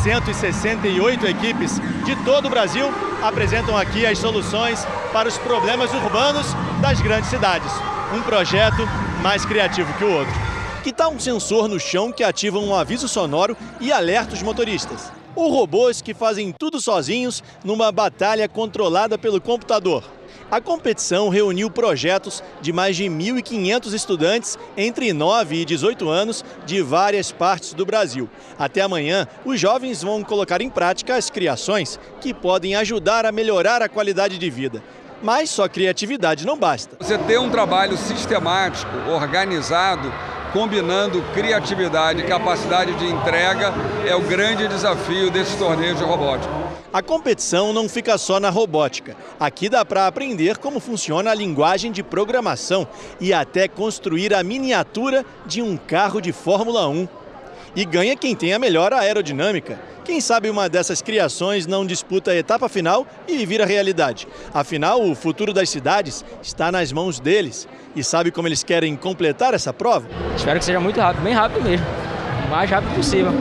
[0.04, 2.92] 168 equipes de todo o Brasil
[3.28, 6.48] apresentam aqui as soluções para os problemas urbanos
[6.82, 7.72] das grandes cidades.
[8.14, 8.88] Um projeto
[9.22, 10.34] mais criativo que o outro.
[10.84, 15.12] Que tal um sensor no chão que ativa um aviso sonoro e alerta os motoristas?
[15.36, 20.04] Ou robôs que fazem tudo sozinhos numa batalha controlada pelo computador?
[20.50, 26.84] A competição reuniu projetos de mais de 1.500 estudantes entre 9 e 18 anos de
[26.84, 28.30] várias partes do Brasil.
[28.58, 33.82] Até amanhã, os jovens vão colocar em prática as criações que podem ajudar a melhorar
[33.82, 34.84] a qualidade de vida.
[35.24, 36.96] Mas só criatividade não basta.
[37.00, 40.14] Você ter um trabalho sistemático, organizado,
[40.54, 43.74] combinando criatividade e capacidade de entrega
[44.08, 46.65] é o grande desafio desse torneio de robótica.
[46.96, 49.18] A competição não fica só na robótica.
[49.38, 52.88] Aqui dá para aprender como funciona a linguagem de programação
[53.20, 57.06] e até construir a miniatura de um carro de Fórmula 1.
[57.76, 59.78] E ganha quem tem a melhor aerodinâmica.
[60.06, 64.26] Quem sabe uma dessas criações não disputa a etapa final e vira realidade.
[64.54, 67.68] Afinal, o futuro das cidades está nas mãos deles.
[67.94, 70.08] E sabe como eles querem completar essa prova?
[70.38, 71.86] Espero que seja muito rápido, bem rápido mesmo.
[72.48, 73.34] O mais rápido possível.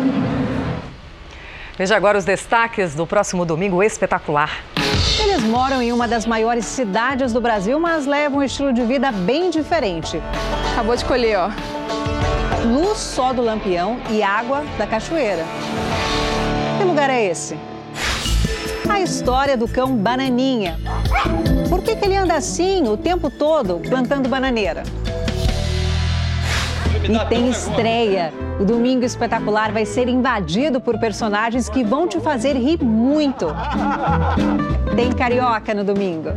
[1.76, 4.62] Veja agora os destaques do próximo domingo espetacular.
[5.20, 9.10] Eles moram em uma das maiores cidades do Brasil, mas levam um estilo de vida
[9.10, 10.22] bem diferente.
[10.72, 11.50] Acabou de colher, ó.
[12.64, 15.44] Luz só do lampião e água da cachoeira.
[16.78, 17.58] Que lugar é esse?
[18.88, 20.78] A história do cão Bananinha.
[21.68, 24.84] Por que, que ele anda assim o tempo todo plantando bananeira?
[27.08, 28.32] E tem estreia.
[28.58, 33.46] O Domingo Espetacular vai ser invadido por personagens que vão te fazer rir muito.
[34.96, 36.30] Tem carioca no domingo.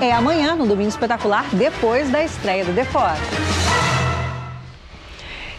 [0.00, 3.49] É amanhã, no Domingo Espetacular, depois da estreia do The Force.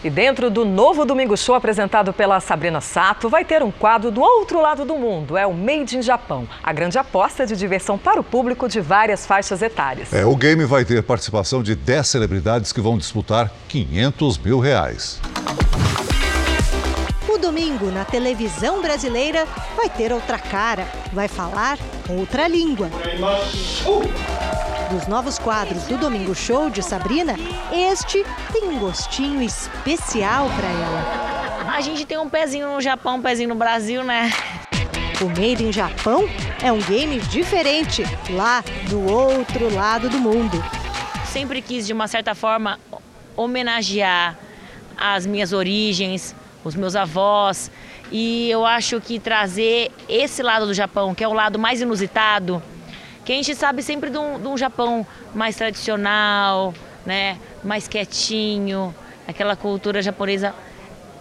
[0.04, 4.20] E dentro do novo Domingo Show apresentado pela Sabrina Sato, vai ter um quadro do
[4.20, 8.20] outro lado do mundo, é o Made in Japão, a grande aposta de diversão para
[8.20, 10.12] o público de várias faixas etárias.
[10.12, 15.20] É, o game vai ter participação de 10 celebridades que vão disputar 500 mil reais.
[17.28, 22.90] O domingo na televisão brasileira vai ter outra cara, vai falar outra língua.
[24.92, 27.34] Dos novos quadros do Domingo Show de Sabrina,
[27.72, 31.74] este tem um gostinho especial para ela.
[31.74, 34.30] A gente tem um pezinho no Japão, um pezinho no Brasil, né?
[35.18, 36.28] O Made in Japão
[36.62, 40.62] é um game diferente, lá do outro lado do mundo.
[41.24, 42.78] Sempre quis, de uma certa forma,
[43.34, 44.38] homenagear
[44.94, 47.70] as minhas origens, os meus avós.
[48.10, 52.62] E eu acho que trazer esse lado do Japão, que é o lado mais inusitado,
[53.24, 56.74] que a gente sabe sempre de um, de um Japão mais tradicional,
[57.06, 58.94] né, mais quietinho,
[59.26, 60.54] aquela cultura japonesa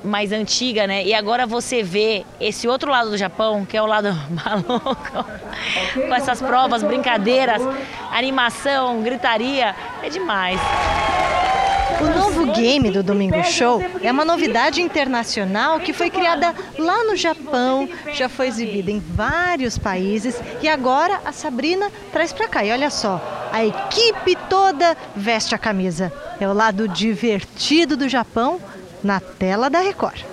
[0.04, 1.04] mais antiga, né?
[1.06, 4.10] E agora você vê esse outro lado do Japão, que é o lado
[4.44, 5.26] maluco,
[5.94, 7.62] com essas provas, brincadeiras,
[8.12, 10.60] animação, gritaria, é demais.
[12.02, 17.16] O novo game do Domingo Show é uma novidade internacional que foi criada lá no
[17.16, 22.66] Japão, já foi exibida em vários países e agora a Sabrina traz para cá.
[22.66, 26.12] E olha só, a equipe toda veste a camisa.
[26.40, 28.60] É o lado divertido do Japão
[29.04, 30.24] na tela da Record.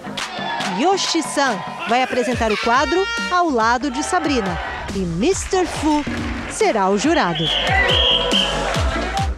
[0.81, 4.59] Yoshi-san vai apresentar o quadro ao lado de Sabrina
[4.97, 5.67] e Mr.
[5.67, 6.03] Fu
[6.51, 7.45] será o jurado.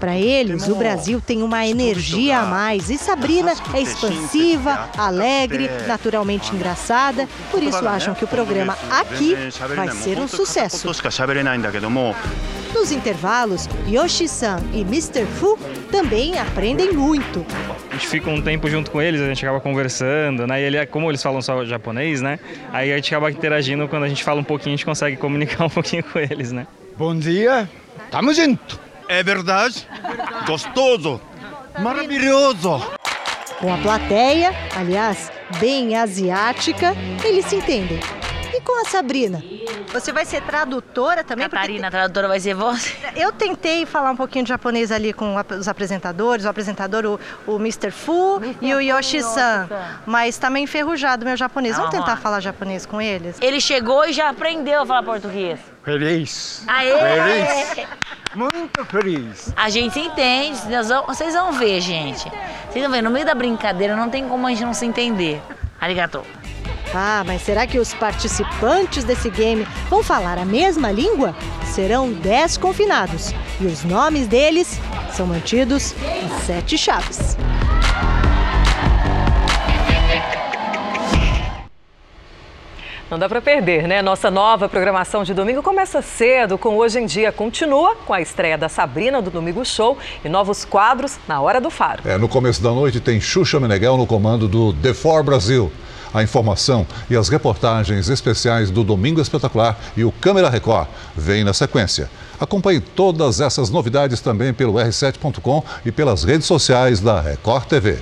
[0.00, 6.54] Para eles, o Brasil tem uma energia a mais e Sabrina é expansiva, alegre, naturalmente
[6.54, 7.28] engraçada.
[7.50, 9.36] Por isso acham que o programa aqui
[9.76, 10.86] vai ser um sucesso.
[12.72, 15.26] Nos intervalos, Yoshi-san e Mr.
[15.26, 15.58] Fu
[15.90, 17.44] também aprendem muito.
[17.90, 20.62] A gente fica um tempo junto com eles, a gente acaba conversando, né?
[20.62, 22.38] E ele, como eles falam só japonês, né?
[22.72, 25.64] Aí a gente acaba interagindo, quando a gente fala um pouquinho, a gente consegue comunicar
[25.66, 26.66] um pouquinho com eles, né?
[26.96, 27.68] Bom dia,
[28.10, 28.89] tamo junto.
[29.10, 29.88] É verdade?
[30.46, 31.20] Gostoso,
[31.80, 32.80] maravilhoso.
[33.58, 36.94] Com a plateia, aliás, bem asiática,
[37.24, 37.98] eles se entendem.
[38.60, 39.42] E com a Sabrina?
[39.90, 41.48] Você vai ser tradutora também?
[41.48, 42.94] Catarina, a tradutora vai ser você.
[43.16, 47.20] Eu tentei falar um pouquinho de japonês ali com os apresentadores, o apresentador, o,
[47.50, 47.90] o Mr.
[47.90, 49.66] Fu e o Yoshi-san.
[50.04, 51.74] Mas tá meio enferrujado meu japonês.
[51.76, 53.38] Vamos tentar falar japonês com eles?
[53.40, 55.58] Ele chegou e já aprendeu a falar português.
[55.82, 56.62] Feliz.
[56.66, 56.92] Aê!
[56.98, 57.88] Feliz.
[58.36, 59.52] Muito feliz.
[59.56, 60.58] A gente se entende,
[61.06, 62.30] vocês vão ver, gente.
[62.70, 65.40] Vocês vão ver, no meio da brincadeira não tem como a gente não se entender.
[65.80, 66.22] Arigato.
[66.92, 71.34] Ah, mas será que os participantes desse game vão falar a mesma língua?
[71.66, 74.80] Serão 10 confinados e os nomes deles
[75.12, 77.36] são mantidos em sete chaves.
[83.08, 84.02] Não dá para perder, né?
[84.02, 88.56] Nossa nova programação de domingo começa cedo, com Hoje em Dia continua, com a estreia
[88.56, 92.02] da Sabrina do Domingo Show e novos quadros na Hora do Faro.
[92.04, 95.72] É, no começo da noite tem Xuxa Meneghel no comando do The For Brasil.
[96.12, 101.52] A informação e as reportagens especiais do Domingo Espetacular e o Câmera Record vêm na
[101.52, 102.10] sequência.
[102.40, 107.98] Acompanhe todas essas novidades também pelo r7.com e pelas redes sociais da Record TV.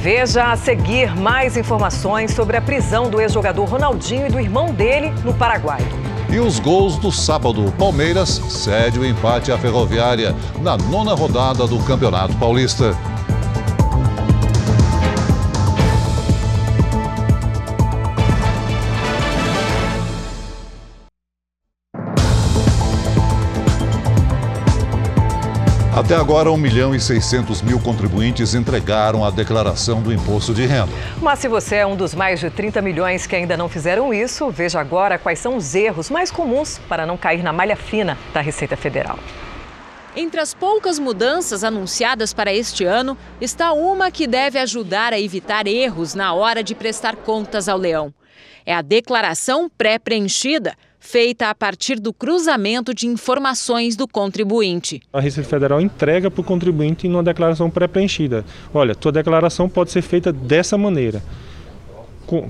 [0.00, 5.12] Veja a seguir mais informações sobre a prisão do ex-jogador Ronaldinho e do irmão dele
[5.24, 5.80] no Paraguai.
[6.28, 7.72] E os gols do sábado.
[7.78, 12.96] Palmeiras cede o empate à Ferroviária na nona rodada do Campeonato Paulista.
[25.96, 30.92] Até agora, 1 milhão e 600 mil contribuintes entregaram a declaração do imposto de renda.
[31.22, 34.50] Mas se você é um dos mais de 30 milhões que ainda não fizeram isso,
[34.50, 38.42] veja agora quais são os erros mais comuns para não cair na malha fina da
[38.42, 39.18] Receita Federal.
[40.14, 45.66] Entre as poucas mudanças anunciadas para este ano, está uma que deve ajudar a evitar
[45.66, 48.12] erros na hora de prestar contas ao leão.
[48.66, 50.74] É a declaração pré-preenchida,
[51.06, 55.00] feita a partir do cruzamento de informações do contribuinte.
[55.12, 58.44] A Receita Federal entrega para o contribuinte em uma declaração pré-preenchida.
[58.74, 61.22] Olha, tua declaração pode ser feita dessa maneira.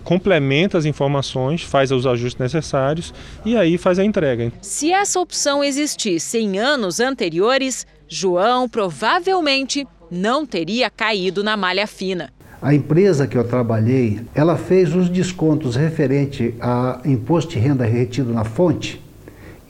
[0.02, 3.12] Complementa as informações, faz os ajustes necessários
[3.44, 4.50] e aí faz a entrega.
[4.62, 12.32] Se essa opção existisse em anos anteriores, João provavelmente não teria caído na malha fina.
[12.60, 18.32] A empresa que eu trabalhei, ela fez os descontos referente a imposto de renda retido
[18.32, 19.00] na fonte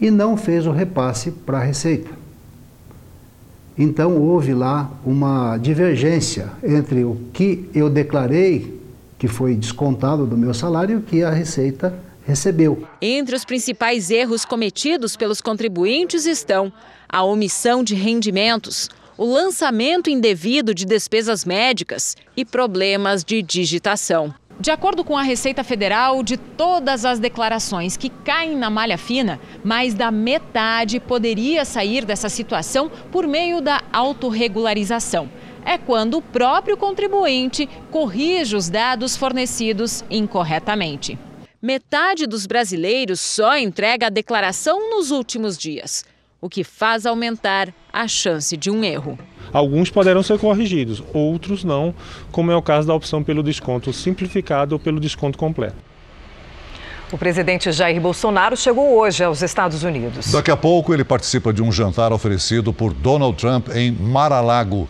[0.01, 2.11] e não fez o repasse para a Receita.
[3.77, 8.81] Então houve lá uma divergência entre o que eu declarei
[9.18, 11.94] que foi descontado do meu salário e o que a Receita
[12.27, 12.87] recebeu.
[13.01, 16.72] Entre os principais erros cometidos pelos contribuintes estão
[17.09, 24.35] a omissão de rendimentos, o lançamento indevido de despesas médicas e problemas de digitação.
[24.59, 29.39] De acordo com a Receita Federal, de todas as declarações que caem na malha fina,
[29.63, 35.29] mais da metade poderia sair dessa situação por meio da autorregularização.
[35.65, 41.19] É quando o próprio contribuinte corrige os dados fornecidos incorretamente.
[41.61, 46.05] Metade dos brasileiros só entrega a declaração nos últimos dias,
[46.40, 49.18] o que faz aumentar a chance de um erro.
[49.53, 51.94] Alguns poderão ser corrigidos, outros não,
[52.31, 55.77] como é o caso da opção pelo desconto simplificado ou pelo desconto completo.
[57.12, 60.33] O presidente Jair Bolsonaro chegou hoje aos Estados Unidos.
[60.33, 64.88] Daqui a pouco ele participa de um jantar oferecido por Donald Trump em Mar-a-Lago,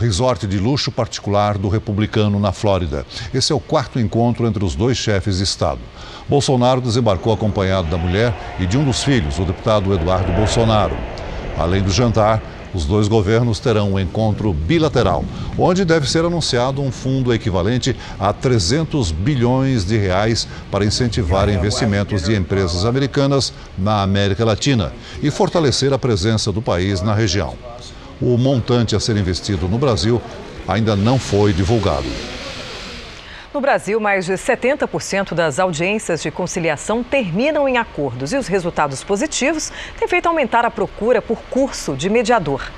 [0.00, 3.04] resort de luxo particular do republicano na Flórida.
[3.34, 5.80] Esse é o quarto encontro entre os dois chefes de Estado.
[6.26, 10.96] Bolsonaro desembarcou acompanhado da mulher e de um dos filhos, o deputado Eduardo Bolsonaro.
[11.58, 15.22] Além do jantar, os dois governos terão um encontro bilateral,
[15.58, 22.22] onde deve ser anunciado um fundo equivalente a 300 bilhões de reais para incentivar investimentos
[22.22, 27.54] de empresas americanas na América Latina e fortalecer a presença do país na região.
[28.22, 30.20] O montante a ser investido no Brasil
[30.68, 32.04] ainda não foi divulgado.
[33.52, 39.02] No Brasil, mais de 70% das audiências de conciliação terminam em acordos e os resultados
[39.02, 42.70] positivos têm feito aumentar a procura por curso de mediador.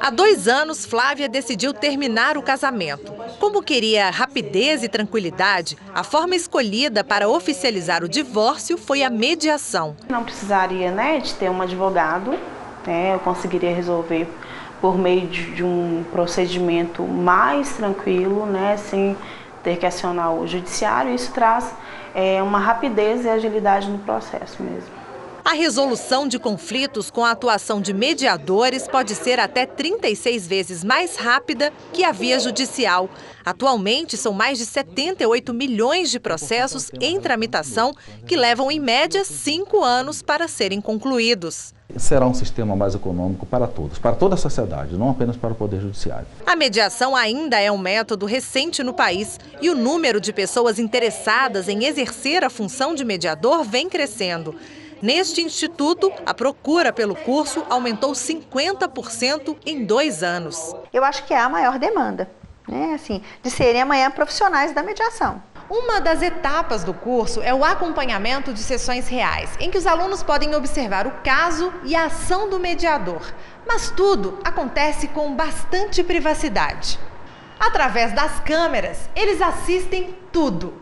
[0.00, 3.12] Há dois anos, Flávia decidiu terminar o casamento.
[3.40, 9.96] Como queria rapidez e tranquilidade, a forma escolhida para oficializar o divórcio foi a mediação.
[10.08, 12.38] Não precisaria né, de ter um advogado,
[12.86, 14.28] né, eu conseguiria resolver
[14.80, 19.16] por meio de, de um procedimento mais tranquilo, né, sem
[19.62, 21.74] ter que acionar o judiciário, isso traz
[22.14, 25.06] é, uma rapidez e agilidade no processo mesmo.
[25.44, 31.14] A resolução de conflitos com a atuação de mediadores pode ser até 36 vezes mais
[31.14, 33.08] rápida que a via judicial.
[33.44, 37.94] Atualmente, são mais de 78 milhões de processos em tramitação
[38.26, 43.66] que levam, em média, cinco anos para serem concluídos será um sistema mais econômico para
[43.66, 46.26] todos, para toda a sociedade, não apenas para o Poder Judiciário.
[46.44, 51.68] A mediação ainda é um método recente no país e o número de pessoas interessadas
[51.68, 54.54] em exercer a função de mediador vem crescendo.
[55.00, 60.74] Neste instituto, a procura pelo curso aumentou 50% em dois anos.
[60.92, 62.30] Eu acho que é a maior demanda,
[62.66, 62.94] né?
[62.94, 65.42] assim, de serem amanhã profissionais da mediação.
[65.68, 70.22] Uma das etapas do curso é o acompanhamento de sessões reais, em que os alunos
[70.22, 73.20] podem observar o caso e a ação do mediador.
[73.66, 77.00] Mas tudo acontece com bastante privacidade.
[77.58, 80.72] Através das câmeras, eles assistem tudo.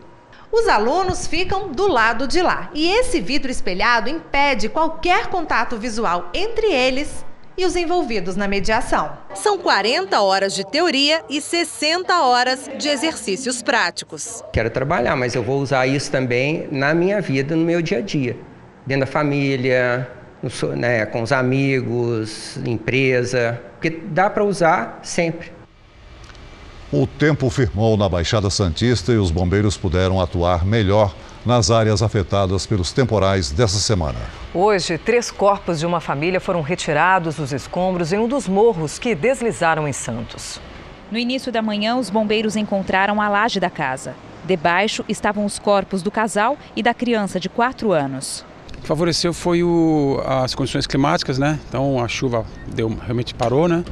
[0.51, 6.29] Os alunos ficam do lado de lá e esse vidro espelhado impede qualquer contato visual
[6.31, 7.25] entre eles
[7.57, 9.17] e os envolvidos na mediação.
[9.33, 14.43] São 40 horas de teoria e 60 horas de exercícios práticos.
[14.51, 18.01] Quero trabalhar, mas eu vou usar isso também na minha vida, no meu dia a
[18.01, 18.37] dia,
[18.85, 20.09] dentro da família,
[20.75, 25.51] né, com os amigos, empresa, porque dá para usar sempre.
[26.91, 31.15] O tempo firmou na Baixada Santista e os bombeiros puderam atuar melhor
[31.45, 34.17] nas áreas afetadas pelos temporais dessa semana.
[34.53, 39.13] Hoje, três corpos de uma família foram retirados dos escombros em um dos morros que
[39.13, 40.59] deslizaram em Santos.
[41.11, 44.15] No início da manhã, os bombeiros encontraram a laje da casa.
[44.43, 48.43] Debaixo estavam os corpos do casal e da criança de 4 anos.
[48.77, 51.59] O que favoreceu foi o, as condições climáticas, né?
[51.67, 53.83] Então a chuva deu, realmente parou, né?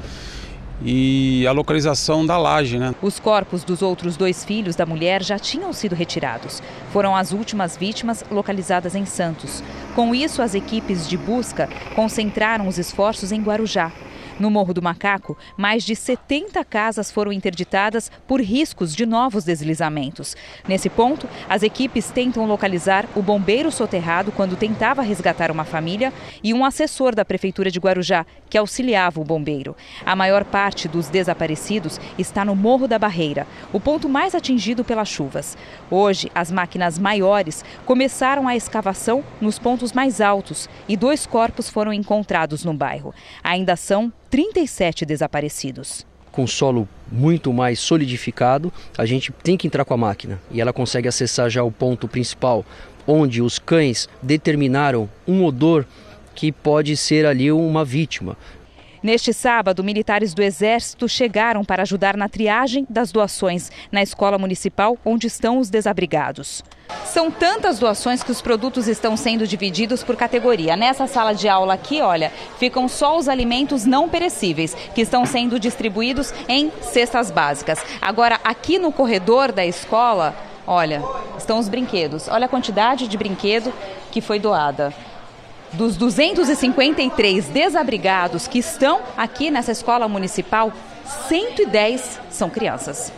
[0.84, 2.78] E a localização da laje.
[2.78, 2.93] Né?
[3.02, 6.62] Os corpos dos outros dois filhos da mulher já tinham sido retirados.
[6.91, 9.63] Foram as últimas vítimas localizadas em Santos.
[9.96, 13.91] Com isso, as equipes de busca concentraram os esforços em Guarujá.
[14.39, 20.36] No Morro do Macaco, mais de 70 casas foram interditadas por riscos de novos deslizamentos.
[20.68, 26.12] Nesse ponto, as equipes tentam localizar o bombeiro soterrado quando tentava resgatar uma família
[26.43, 29.76] e um assessor da Prefeitura de Guarujá, que auxiliava o bombeiro.
[30.05, 35.10] A maior parte dos desaparecidos está no Morro da Barreira, o ponto mais atingido pelas
[35.10, 35.55] chuvas.
[35.91, 41.93] Hoje, as máquinas maiores começaram a escavação nos pontos mais altos e dois corpos foram
[41.93, 43.14] encontrados no bairro.
[43.43, 46.08] Ainda são 37 desaparecidos.
[46.32, 50.74] Com solo muito mais solidificado, a gente tem que entrar com a máquina e ela
[50.74, 52.66] consegue acessar já o ponto principal,
[53.06, 55.86] onde os cães determinaram um odor
[56.34, 58.36] que pode ser ali uma vítima.
[59.04, 64.97] Neste sábado, militares do Exército chegaram para ajudar na triagem das doações na escola municipal
[65.04, 66.64] onde estão os desabrigados.
[67.04, 70.78] São tantas doações que os produtos estão sendo divididos por categoria.
[70.78, 75.60] Nessa sala de aula aqui, olha, ficam só os alimentos não perecíveis, que estão sendo
[75.60, 77.84] distribuídos em cestas básicas.
[78.01, 80.34] Agora, aqui no corredor da escola,
[80.66, 81.04] olha,
[81.38, 82.30] estão os brinquedos.
[82.30, 83.74] Olha a quantidade de brinquedo
[84.14, 84.93] que foi doada.
[85.74, 90.71] Dos 253 desabrigados que estão aqui nessa escola municipal,
[91.28, 93.11] 110 são crianças.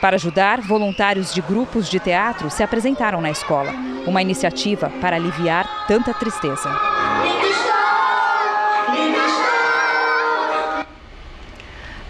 [0.00, 3.72] Para ajudar, voluntários de grupos de teatro se apresentaram na escola.
[4.04, 6.68] Uma iniciativa para aliviar tanta tristeza.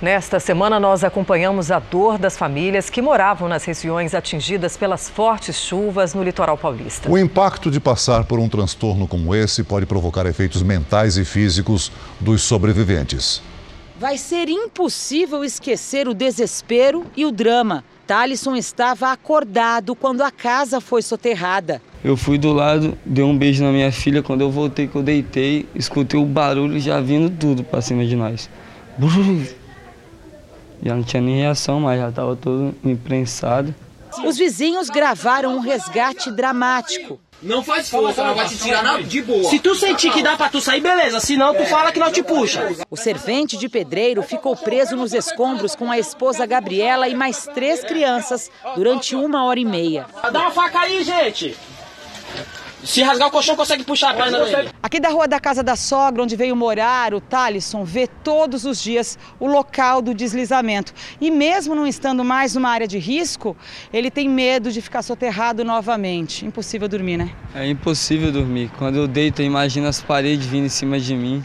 [0.02, 5.54] Nesta semana, nós acompanhamos a dor das famílias que moravam nas regiões atingidas pelas fortes
[5.54, 7.08] chuvas no litoral paulista.
[7.08, 11.92] O impacto de passar por um transtorno como esse pode provocar efeitos mentais e físicos
[12.18, 13.40] dos sobreviventes.
[13.96, 17.84] Vai ser impossível esquecer o desespero e o drama.
[18.04, 21.80] Talisson estava acordado quando a casa foi soterrada.
[22.02, 24.20] Eu fui do lado, dei um beijo na minha filha.
[24.20, 28.16] Quando eu voltei, que eu deitei, escutei o barulho já vindo tudo para cima de
[28.16, 28.50] nós.
[30.82, 33.74] Já não tinha nem reação mais, já estava todo imprensado.
[34.24, 37.20] Os vizinhos gravaram um resgate dramático.
[37.42, 39.50] Não faz força, não vai te tirar nada de boa.
[39.50, 41.18] Se tu sentir que dá pra tu sair, beleza.
[41.18, 42.68] Se não, tu fala que não te puxa.
[42.88, 47.82] O servente de pedreiro ficou preso nos escombros com a esposa Gabriela e mais três
[47.82, 50.06] crianças durante uma hora e meia.
[50.30, 51.56] Dá uma faca aí, gente.
[52.84, 54.70] Se rasgar o colchão, consegue puxar a perna dele.
[54.82, 58.82] Aqui da rua da casa da sogra, onde veio morar, o Talisson vê todos os
[58.82, 60.92] dias o local do deslizamento.
[61.20, 63.56] E mesmo não estando mais numa área de risco,
[63.92, 66.44] ele tem medo de ficar soterrado novamente.
[66.44, 67.32] Impossível dormir, né?
[67.54, 68.70] É impossível dormir.
[68.78, 71.44] Quando eu deito, eu imagino as paredes vindo em cima de mim.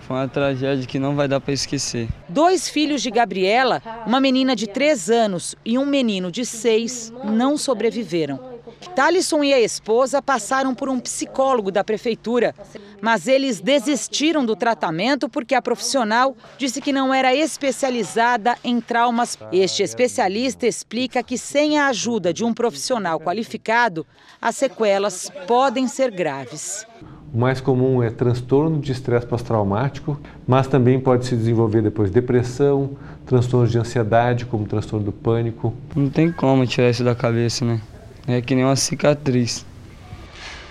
[0.00, 2.08] Foi uma tragédia que não vai dar para esquecer.
[2.28, 7.58] Dois filhos de Gabriela, uma menina de 3 anos e um menino de 6, não
[7.58, 8.57] sobreviveram.
[8.94, 12.54] Talisson e a esposa passaram por um psicólogo da prefeitura,
[13.00, 19.38] mas eles desistiram do tratamento porque a profissional disse que não era especializada em traumas.
[19.52, 24.06] Este especialista explica que sem a ajuda de um profissional qualificado,
[24.40, 26.86] as sequelas podem ser graves.
[27.32, 32.96] O mais comum é transtorno de estresse pós-traumático, mas também pode se desenvolver depois depressão,
[33.26, 35.74] transtornos de ansiedade, como transtorno do pânico.
[35.94, 37.80] Não tem como tirar isso da cabeça, né?
[38.28, 39.64] É que nem uma cicatriz.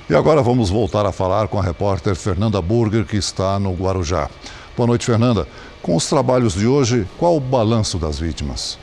[0.07, 4.29] E agora vamos voltar a falar com a repórter Fernanda Burger, que está no Guarujá.
[4.75, 5.47] Boa noite, Fernanda.
[5.81, 8.77] Com os trabalhos de hoje, qual o balanço das vítimas?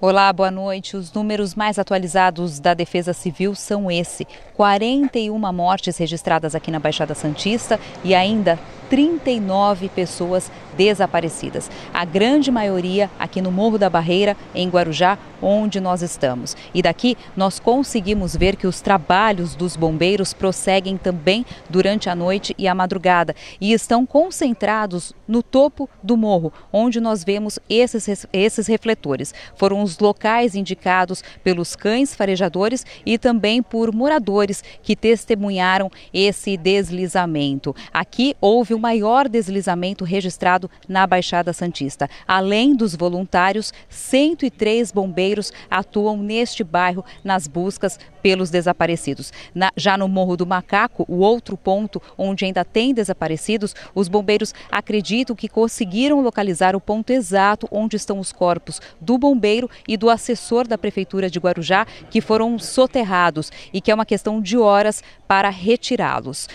[0.00, 0.96] Olá, boa noite.
[0.96, 7.14] Os números mais atualizados da Defesa Civil são esse: 41 mortes registradas aqui na Baixada
[7.14, 11.70] Santista e ainda 39 pessoas desaparecidas.
[11.92, 16.56] A grande maioria aqui no Morro da Barreira, em Guarujá, onde nós estamos.
[16.74, 22.54] E daqui nós conseguimos ver que os trabalhos dos bombeiros prosseguem também durante a noite
[22.58, 28.66] e a madrugada e estão concentrados no topo do morro, onde nós vemos esses, esses
[28.66, 29.34] refletores.
[29.56, 37.74] Foram os locais indicados pelos cães farejadores e também por moradores que testemunharam esse deslizamento.
[37.92, 42.08] Aqui houve o maior deslizamento registrado na Baixada Santista.
[42.28, 49.32] Além dos voluntários, 103 bombeiros atuam neste bairro nas buscas pelos desaparecidos.
[49.54, 54.52] Na, já no Morro do Macaco, o outro ponto onde ainda tem desaparecidos, os bombeiros
[54.70, 60.10] acreditam que conseguiram localizar o ponto exato onde estão os corpos do bombeiro e do
[60.10, 65.02] assessor da Prefeitura de Guarujá, que foram soterrados e que é uma questão de horas
[65.26, 66.48] para retirá-los.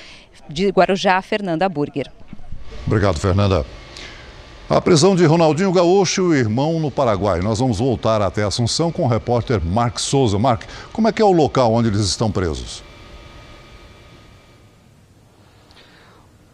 [0.52, 2.12] De Guarujá, Fernanda Burger.
[2.86, 3.66] Obrigado, Fernanda.
[4.70, 7.42] A prisão de Ronaldinho Gaúcho e o irmão no Paraguai.
[7.42, 10.40] Nós vamos voltar até Assunção com o repórter Mark Souza.
[10.40, 12.84] Mark, como é que é o local onde eles estão presos?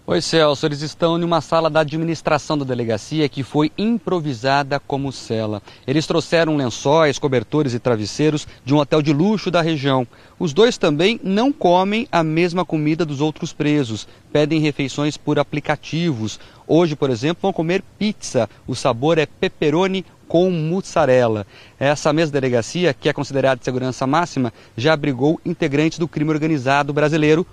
[0.10, 0.66] Oi, Celso.
[0.66, 5.62] Eles estão em uma sala da administração da delegacia que foi improvisada como cela.
[5.86, 10.08] Eles trouxeram lençóis, cobertores e travesseiros de um hotel de luxo da região.
[10.39, 16.39] Os dois também não comem a mesma comida dos outros presos, pedem refeições por aplicativos.
[16.66, 18.49] Hoje, por exemplo, vão comer pizza.
[18.66, 21.45] O sabor é pepperoni com mussarela.
[21.78, 26.93] Essa mesma delegacia, que é considerada de segurança máxima, já abrigou integrantes do crime organizado
[26.93, 27.45] brasileiro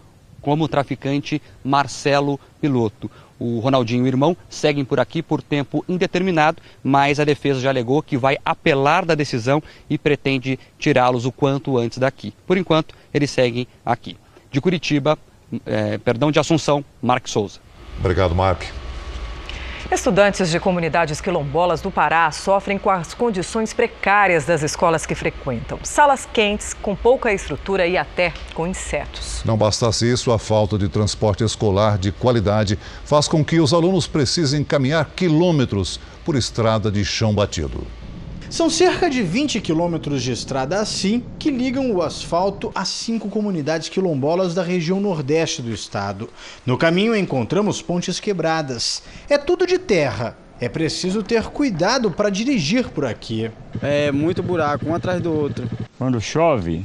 [0.45, 3.11] como o traficante Marcelo Piloto.
[3.41, 7.71] O Ronaldinho e o irmão seguem por aqui por tempo indeterminado, mas a defesa já
[7.71, 12.35] alegou que vai apelar da decisão e pretende tirá-los o quanto antes daqui.
[12.47, 14.19] Por enquanto, eles seguem aqui.
[14.53, 15.19] De Curitiba,
[15.65, 17.59] é, perdão, de Assunção, Mark Souza.
[17.99, 18.84] Obrigado, Mark.
[19.93, 25.79] Estudantes de comunidades quilombolas do Pará sofrem com as condições precárias das escolas que frequentam.
[25.83, 29.43] Salas quentes, com pouca estrutura e até com insetos.
[29.45, 34.07] Não bastasse isso, a falta de transporte escolar de qualidade faz com que os alunos
[34.07, 37.87] precisem caminhar quilômetros por estrada de chão batido.
[38.55, 43.89] São cerca de 20 quilômetros de estrada assim que ligam o asfalto a cinco comunidades
[43.89, 46.31] quilombolas da região nordeste do estado.
[46.65, 49.03] No caminho encontramos pontes quebradas.
[49.29, 50.39] É tudo de terra.
[50.65, 53.51] É preciso ter cuidado para dirigir por aqui.
[53.83, 55.69] É muito buraco, um atrás do outro.
[55.99, 56.83] Quando chove,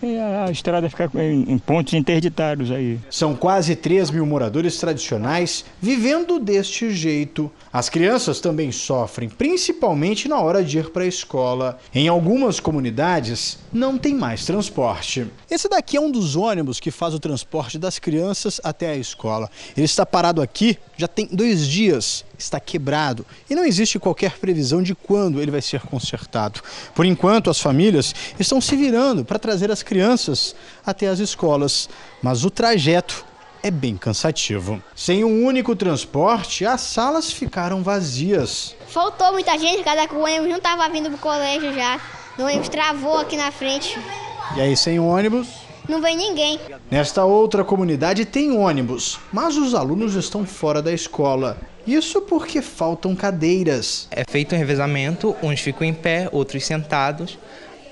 [0.00, 3.00] é, a estrada fica em, em pontos interditados aí.
[3.10, 7.50] São quase 3 mil moradores tradicionais vivendo deste jeito.
[7.72, 11.80] As crianças também sofrem, principalmente na hora de ir para a escola.
[11.92, 15.26] Em algumas comunidades, não tem mais transporte.
[15.50, 19.50] Esse daqui é um dos ônibus que faz o transporte das crianças até a escola.
[19.76, 24.82] Ele está parado aqui já tem dois dias, está quebrado e não existe qualquer previsão
[24.82, 26.60] de quando ele vai ser consertado.
[26.94, 31.88] Por enquanto, as famílias estão se virando para trazer as crianças até as escolas,
[32.22, 33.24] mas o trajeto
[33.62, 34.82] é bem cansativo.
[34.94, 38.74] Sem um único transporte, as salas ficaram vazias.
[38.88, 42.00] Faltou muita gente, cada o ônibus não estava vindo para o colégio já.
[42.38, 43.98] O ônibus travou aqui na frente.
[44.56, 45.48] E aí, sem ônibus?
[45.88, 46.60] Não vem ninguém.
[46.90, 51.58] Nesta outra comunidade tem ônibus, mas os alunos estão fora da escola.
[51.86, 54.08] Isso porque faltam cadeiras.
[54.10, 57.38] É feito um revezamento, uns ficam em pé, outros sentados.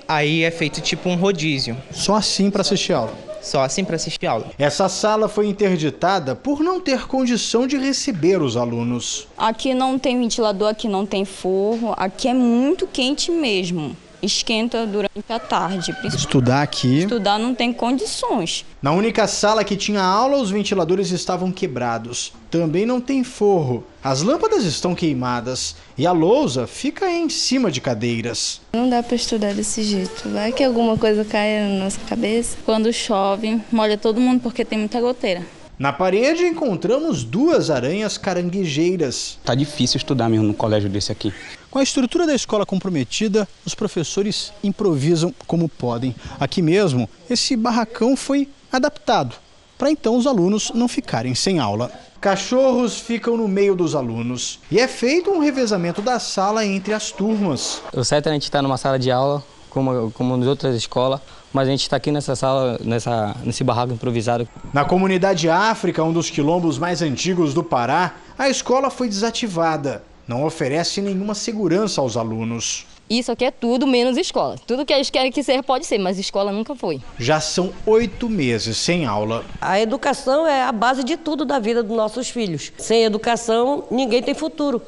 [0.07, 1.77] Aí é feito tipo um rodízio.
[1.91, 3.13] Só assim para assistir aula.
[3.41, 4.47] Só assim para assistir aula.
[4.57, 9.27] Essa sala foi interditada por não ter condição de receber os alunos.
[9.37, 15.09] Aqui não tem ventilador, aqui não tem forro, aqui é muito quente mesmo esquenta durante
[15.27, 15.95] a tarde.
[16.05, 16.99] Estudar aqui.
[16.99, 18.65] Estudar não tem condições.
[18.81, 22.33] Na única sala que tinha aula, os ventiladores estavam quebrados.
[22.49, 23.83] Também não tem forro.
[24.03, 28.61] As lâmpadas estão queimadas e a lousa fica em cima de cadeiras.
[28.73, 30.29] Não dá para estudar desse jeito.
[30.29, 32.57] Vai que alguma coisa caia na nossa cabeça.
[32.65, 35.45] Quando chove, molha todo mundo porque tem muita goteira.
[35.79, 39.39] Na parede encontramos duas aranhas caranguejeiras.
[39.45, 41.33] Tá difícil estudar mesmo no colégio desse aqui.
[41.71, 46.13] Com a estrutura da escola comprometida, os professores improvisam como podem.
[46.37, 49.37] Aqui mesmo, esse barracão foi adaptado
[49.77, 51.89] para então os alunos não ficarem sem aula.
[52.19, 57.13] Cachorros ficam no meio dos alunos e é feito um revezamento da sala entre as
[57.13, 57.81] turmas.
[57.93, 61.21] O certo é a gente estar numa sala de aula, como, como nas outras escolas,
[61.53, 64.47] mas a gente está aqui nessa sala, nessa, nesse barraco improvisado.
[64.73, 70.45] Na comunidade África, um dos quilombos mais antigos do Pará, a escola foi desativada não
[70.45, 72.85] oferece nenhuma segurança aos alunos.
[73.09, 74.57] Isso aqui é tudo menos escola.
[74.67, 77.01] Tudo que eles querem que seja pode ser, mas escola nunca foi.
[77.17, 79.43] Já são oito meses sem aula.
[79.59, 82.71] A educação é a base de tudo da vida dos nossos filhos.
[82.77, 84.79] Sem educação, ninguém tem futuro.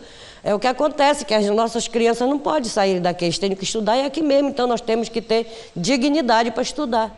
[0.44, 3.64] É o que acontece, que as nossas crianças não podem sair daqui, eles têm que
[3.64, 7.16] estudar e é aqui mesmo, então nós temos que ter dignidade para estudar.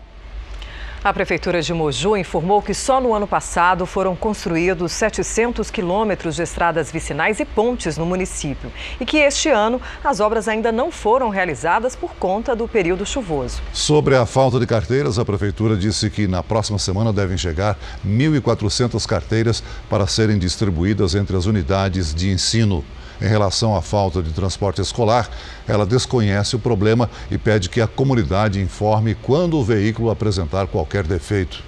[1.04, 6.44] A Prefeitura de Moju informou que só no ano passado foram construídos 700 quilômetros de
[6.44, 8.72] estradas vicinais e pontes no município
[9.02, 13.62] e que este ano as obras ainda não foram realizadas por conta do período chuvoso.
[13.74, 19.06] Sobre a falta de carteiras, a Prefeitura disse que na próxima semana devem chegar 1.400
[19.06, 22.82] carteiras para serem distribuídas entre as unidades de ensino.
[23.24, 25.30] Em relação à falta de transporte escolar,
[25.66, 31.08] ela desconhece o problema e pede que a comunidade informe quando o veículo apresentar qualquer
[31.08, 31.64] defeito.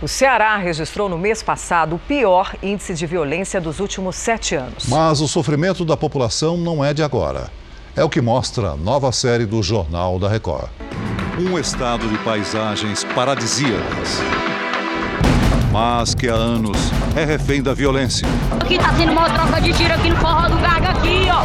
[0.00, 4.86] O Ceará registrou no mês passado o pior índice de violência dos últimos sete anos.
[4.88, 7.50] Mas o sofrimento da população não é de agora.
[7.94, 10.70] É o que mostra a nova série do Jornal da Record.
[11.38, 14.22] Um estado de paisagens paradisíacas
[15.78, 16.76] mas que há anos
[17.14, 18.26] é refém da violência.
[18.58, 21.44] Aqui tá sendo uma troca de tiro aqui no Forró do Gaga aqui, ó.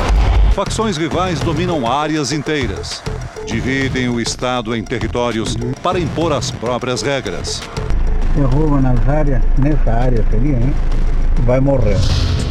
[0.53, 3.03] Facções rivais dominam áreas inteiras.
[3.45, 7.61] Dividem o Estado em territórios para impor as próprias regras.
[8.36, 10.73] Derruba nas áreas, nessa área seria, hein?
[11.45, 11.97] Vai morrer.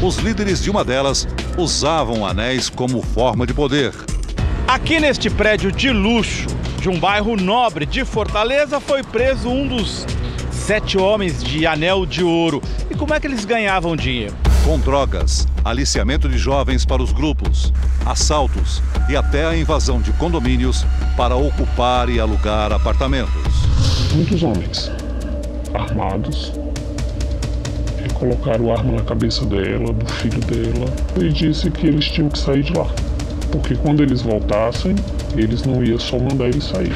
[0.00, 1.26] Os líderes de uma delas
[1.58, 3.92] usavam anéis como forma de poder.
[4.68, 6.46] Aqui neste prédio de luxo
[6.80, 10.06] de um bairro nobre de Fortaleza foi preso um dos
[10.62, 12.62] sete homens de anel de ouro.
[12.88, 14.32] E como é que eles ganhavam dinheiro?
[14.64, 17.72] Com drogas, aliciamento de jovens para os grupos,
[18.06, 20.86] assaltos e até a invasão de condomínios
[21.16, 23.32] para ocupar e alugar apartamentos.
[24.14, 24.90] Muitos homens.
[25.74, 26.52] armados
[28.04, 30.86] e colocaram arma na cabeça dela, do filho dela,
[31.20, 32.86] e disse que eles tinham que sair de lá.
[33.50, 34.94] Porque quando eles voltassem,
[35.36, 36.92] eles não iam só mandar eles sair.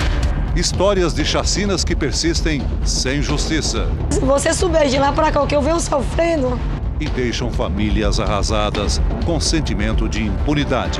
[0.57, 3.87] Histórias de chacinas que persistem sem justiça.
[4.09, 6.59] Se você subir de lá para cá, o que eu venho sofrendo.
[6.99, 10.99] E deixam famílias arrasadas com sentimento de impunidade.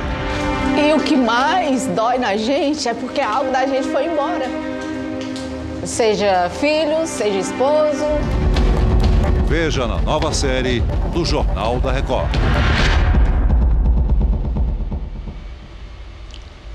[0.77, 4.45] E o que mais dói na gente é porque algo da gente foi embora.
[5.83, 8.05] Seja filho, seja esposo.
[9.47, 10.81] Veja na nova série
[11.11, 12.29] do Jornal da Record.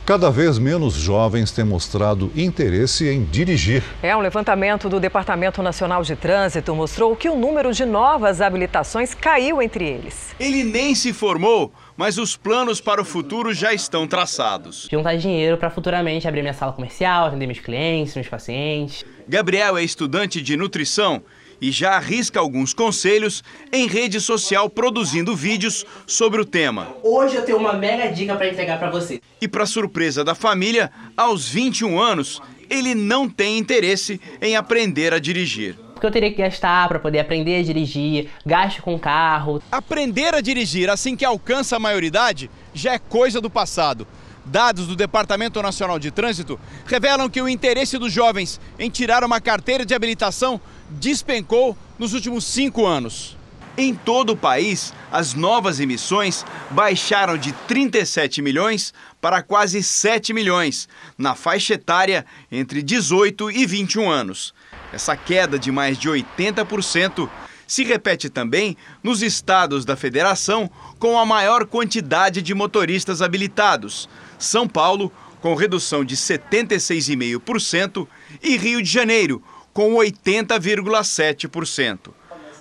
[0.05, 3.85] Cada vez menos jovens têm mostrado interesse em dirigir.
[4.03, 9.15] É um levantamento do Departamento Nacional de Trânsito mostrou que o número de novas habilitações
[9.15, 10.35] caiu entre eles.
[10.41, 14.89] Ele nem se formou, mas os planos para o futuro já estão traçados.
[14.91, 19.05] Juntar dinheiro para futuramente abrir minha sala comercial, atender meus clientes, meus pacientes.
[19.29, 21.23] Gabriel é estudante de nutrição
[21.63, 26.89] e já arrisca alguns conselhos em rede social produzindo vídeos sobre o tema.
[27.05, 29.21] Hoje eu tenho uma mega dica para entregar para você.
[29.41, 35.21] E para surpresa da família, aos 21 anos, ele não tem interesse em aprender a
[35.21, 35.79] dirigir.
[35.93, 39.63] Porque eu teria que gastar para poder aprender a dirigir, gasto com carro.
[39.71, 44.05] Aprender a dirigir assim que alcança a maioridade já é coisa do passado.
[44.45, 49.41] Dados do Departamento Nacional de Trânsito revelam que o interesse dos jovens em tirar uma
[49.41, 50.61] carteira de habilitação
[50.93, 53.37] despencou nos últimos cinco anos.
[53.77, 60.87] Em todo o país, as novas emissões baixaram de 37 milhões para quase 7 milhões,
[61.17, 64.53] na faixa etária entre 18 e 21 anos.
[64.93, 67.31] Essa queda de mais de 80%
[67.67, 74.07] se repete também nos estados da federação com a maior quantidade de motoristas habilitados.
[74.39, 78.07] São Paulo, com redução de 76,5%,
[78.43, 82.11] e Rio de Janeiro, com 80,7%.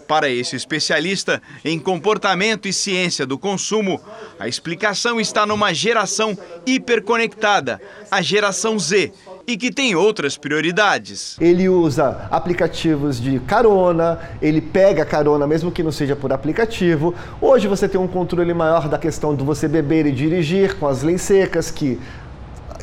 [0.08, 4.02] Para esse especialista em comportamento e ciência do consumo,
[4.38, 7.80] a explicação está numa geração hiperconectada,
[8.12, 9.14] a geração Z,
[9.48, 11.38] e que tem outras prioridades.
[11.40, 17.16] Ele usa aplicativos de carona, ele pega carona mesmo que não seja por aplicativo.
[17.40, 21.04] Hoje você tem um controle maior da questão do você beber e dirigir com as
[21.04, 22.00] leis secas que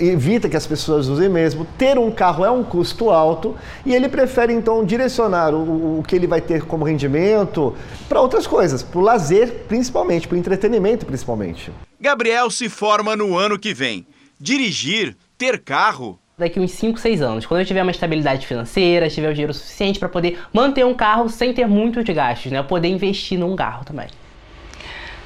[0.00, 1.66] evita que as pessoas usem mesmo.
[1.76, 6.16] Ter um carro é um custo alto e ele prefere então direcionar o, o que
[6.16, 7.74] ele vai ter como rendimento
[8.08, 11.70] para outras coisas, para o lazer principalmente, para o entretenimento principalmente.
[12.00, 14.06] Gabriel se forma no ano que vem.
[14.40, 19.28] Dirigir, ter carro, daqui uns 5, 6 anos, quando eu tiver uma estabilidade financeira, tiver
[19.28, 22.60] o dinheiro suficiente para poder manter um carro sem ter muitos gastos, né?
[22.60, 24.06] Eu poder investir num carro também.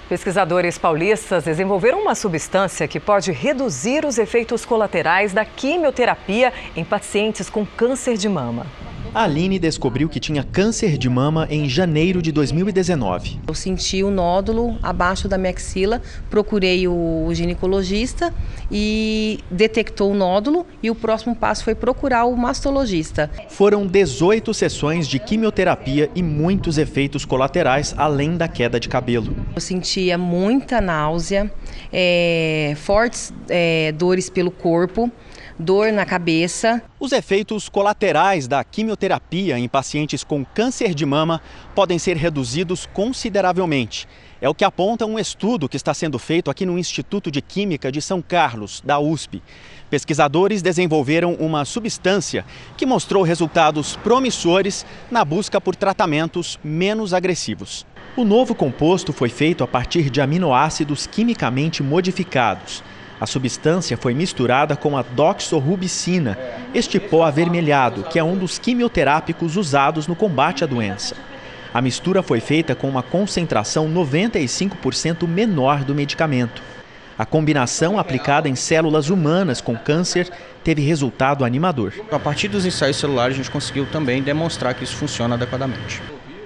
[0.08, 7.48] Pesquisadores paulistas desenvolveram uma substância que pode reduzir os efeitos colaterais da quimioterapia em pacientes
[7.48, 8.66] com câncer de mama.
[9.14, 13.40] A Aline descobriu que tinha câncer de mama em janeiro de 2019.
[13.46, 16.00] Eu senti o um nódulo abaixo da minha axila,
[16.30, 18.32] procurei o ginecologista
[18.70, 23.30] e detectou o nódulo e o próximo passo foi procurar o mastologista.
[23.50, 29.36] Foram 18 sessões de quimioterapia e muitos efeitos colaterais além da queda de cabelo.
[29.54, 31.52] Eu sentia muita náusea,
[31.92, 35.12] é, fortes é, dores pelo corpo
[35.58, 36.82] dor na cabeça.
[36.98, 41.40] Os efeitos colaterais da quimioterapia em pacientes com câncer de mama
[41.74, 44.08] podem ser reduzidos consideravelmente.
[44.40, 47.92] É o que aponta um estudo que está sendo feito aqui no Instituto de Química
[47.92, 49.40] de São Carlos, da USP.
[49.88, 52.44] Pesquisadores desenvolveram uma substância
[52.76, 57.86] que mostrou resultados promissores na busca por tratamentos menos agressivos.
[58.16, 62.82] O novo composto foi feito a partir de aminoácidos quimicamente modificados.
[63.22, 66.36] A substância foi misturada com a doxorubicina,
[66.74, 71.14] este pó avermelhado, que é um dos quimioterápicos usados no combate à doença.
[71.72, 76.60] A mistura foi feita com uma concentração 95% menor do medicamento.
[77.16, 80.28] A combinação aplicada em células humanas com câncer
[80.64, 81.94] teve resultado animador.
[82.10, 86.02] A partir dos ensaios celulares, a gente conseguiu também demonstrar que isso funciona adequadamente.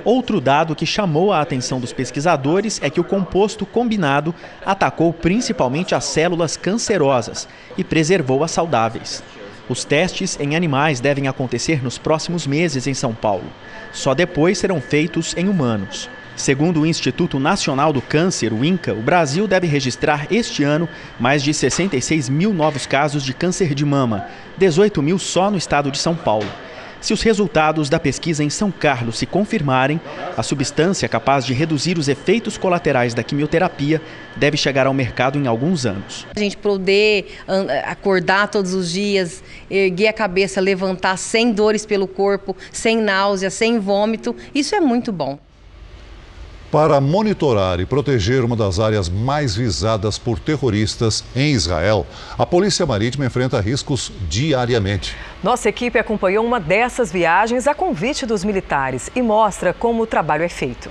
[0.06, 4.32] Outro dado que chamou a atenção dos pesquisadores é que o composto combinado
[4.64, 9.20] atacou principalmente as células cancerosas e preservou as saudáveis.
[9.68, 13.50] Os testes em animais devem acontecer nos próximos meses em São Paulo.
[13.90, 16.08] Só depois serão feitos em humanos.
[16.36, 20.88] Segundo o Instituto Nacional do Câncer, o INCA, o Brasil deve registrar este ano
[21.18, 25.90] mais de 66 mil novos casos de câncer de mama, 18 mil só no estado
[25.90, 26.46] de São Paulo.
[27.06, 30.00] Se os resultados da pesquisa em São Carlos se confirmarem,
[30.36, 34.02] a substância capaz de reduzir os efeitos colaterais da quimioterapia
[34.34, 36.26] deve chegar ao mercado em alguns anos.
[36.34, 37.38] A gente poder
[37.84, 39.40] acordar todos os dias,
[39.70, 45.12] erguer a cabeça, levantar sem dores pelo corpo, sem náusea, sem vômito, isso é muito
[45.12, 45.38] bom.
[46.70, 52.04] Para monitorar e proteger uma das áreas mais visadas por terroristas em Israel,
[52.36, 55.16] a Polícia Marítima enfrenta riscos diariamente.
[55.44, 60.42] Nossa equipe acompanhou uma dessas viagens a convite dos militares e mostra como o trabalho
[60.42, 60.90] é feito.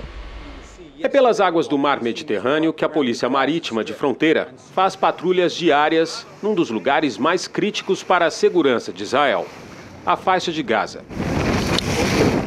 [0.98, 6.26] É pelas águas do mar Mediterrâneo que a Polícia Marítima de Fronteira faz patrulhas diárias
[6.42, 9.46] num dos lugares mais críticos para a segurança de Israel
[10.06, 11.04] a faixa de Gaza.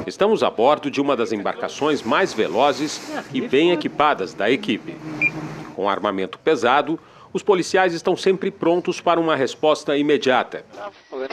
[0.10, 3.00] Estamos a bordo de uma das embarcações mais velozes
[3.32, 4.98] e bem equipadas da equipe.
[5.76, 7.00] Com armamento pesado,
[7.32, 10.66] os policiais estão sempre prontos para uma resposta imediata.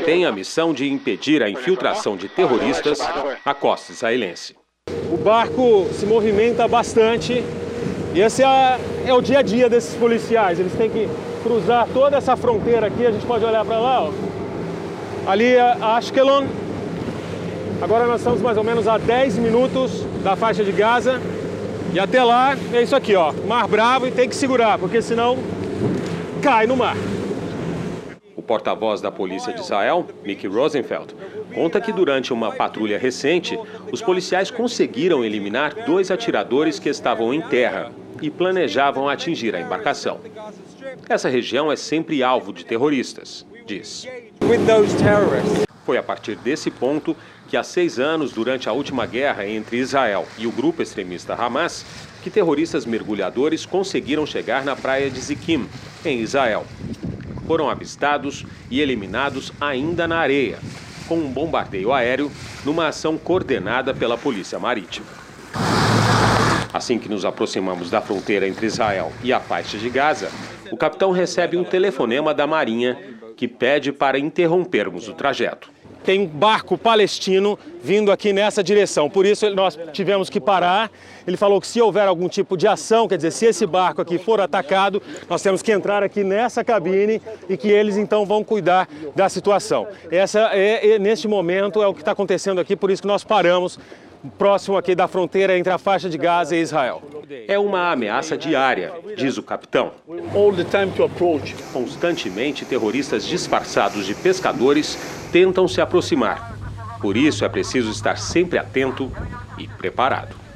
[0.04, 3.00] Tem a missão de impedir a infiltração de terroristas
[3.42, 4.54] à costa israelense.
[5.10, 7.42] O barco se movimenta bastante
[8.14, 10.60] e esse é, é, o dia a dia desses policiais.
[10.60, 11.08] Eles têm que
[11.42, 13.06] cruzar toda essa fronteira aqui.
[13.06, 14.02] A gente pode olhar para lá.
[14.02, 14.10] Ó.
[15.26, 16.44] Ali é Ashkelon,
[17.80, 21.20] Agora nós estamos mais ou menos a 10 minutos da faixa de Gaza.
[21.92, 23.32] E até lá é isso aqui, ó.
[23.46, 25.36] Mar bravo e tem que segurar, porque senão
[26.42, 26.96] cai no mar.
[28.34, 31.14] O porta-voz da polícia de Israel, Mickey Rosenfeld,
[31.54, 33.58] conta que durante uma patrulha recente,
[33.92, 40.20] os policiais conseguiram eliminar dois atiradores que estavam em terra e planejavam atingir a embarcação.
[41.08, 44.08] Essa região é sempre alvo de terroristas, diz.
[45.84, 47.16] Foi a partir desse ponto
[47.48, 51.84] que há seis anos, durante a última guerra entre Israel e o grupo extremista Hamas,
[52.22, 55.68] que terroristas mergulhadores conseguiram chegar na praia de Zikim,
[56.04, 56.66] em Israel.
[57.46, 60.58] Foram avistados e eliminados ainda na areia,
[61.06, 62.30] com um bombardeio aéreo
[62.64, 65.06] numa ação coordenada pela Polícia Marítima.
[66.72, 70.30] Assim que nos aproximamos da fronteira entre Israel e a faixa de Gaza,
[70.70, 72.98] o capitão recebe um telefonema da Marinha
[73.36, 75.75] que pede para interrompermos o trajeto
[76.06, 79.10] tem um barco palestino vindo aqui nessa direção.
[79.10, 80.88] Por isso nós tivemos que parar.
[81.26, 84.16] Ele falou que se houver algum tipo de ação, quer dizer, se esse barco aqui
[84.16, 88.88] for atacado, nós temos que entrar aqui nessa cabine e que eles então vão cuidar
[89.16, 89.88] da situação.
[90.08, 93.24] Essa é, é neste momento é o que está acontecendo aqui, por isso que nós
[93.24, 93.76] paramos
[94.26, 97.02] próximo aqui da fronteira entre a faixa de Gaza e Israel.
[97.48, 99.92] É uma ameaça diária, diz o capitão.
[101.72, 104.96] Constantemente, terroristas disfarçados de pescadores
[105.32, 106.56] tentam se aproximar.
[107.00, 109.12] Por isso, é preciso estar sempre atento
[109.58, 110.46] e preparado.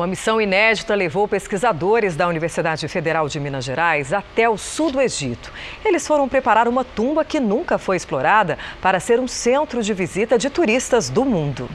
[0.00, 4.98] Uma missão inédita levou pesquisadores da Universidade Federal de Minas Gerais até o sul do
[4.98, 5.52] Egito.
[5.84, 10.38] Eles foram preparar uma tumba que nunca foi explorada para ser um centro de visita
[10.38, 11.68] de turistas do mundo.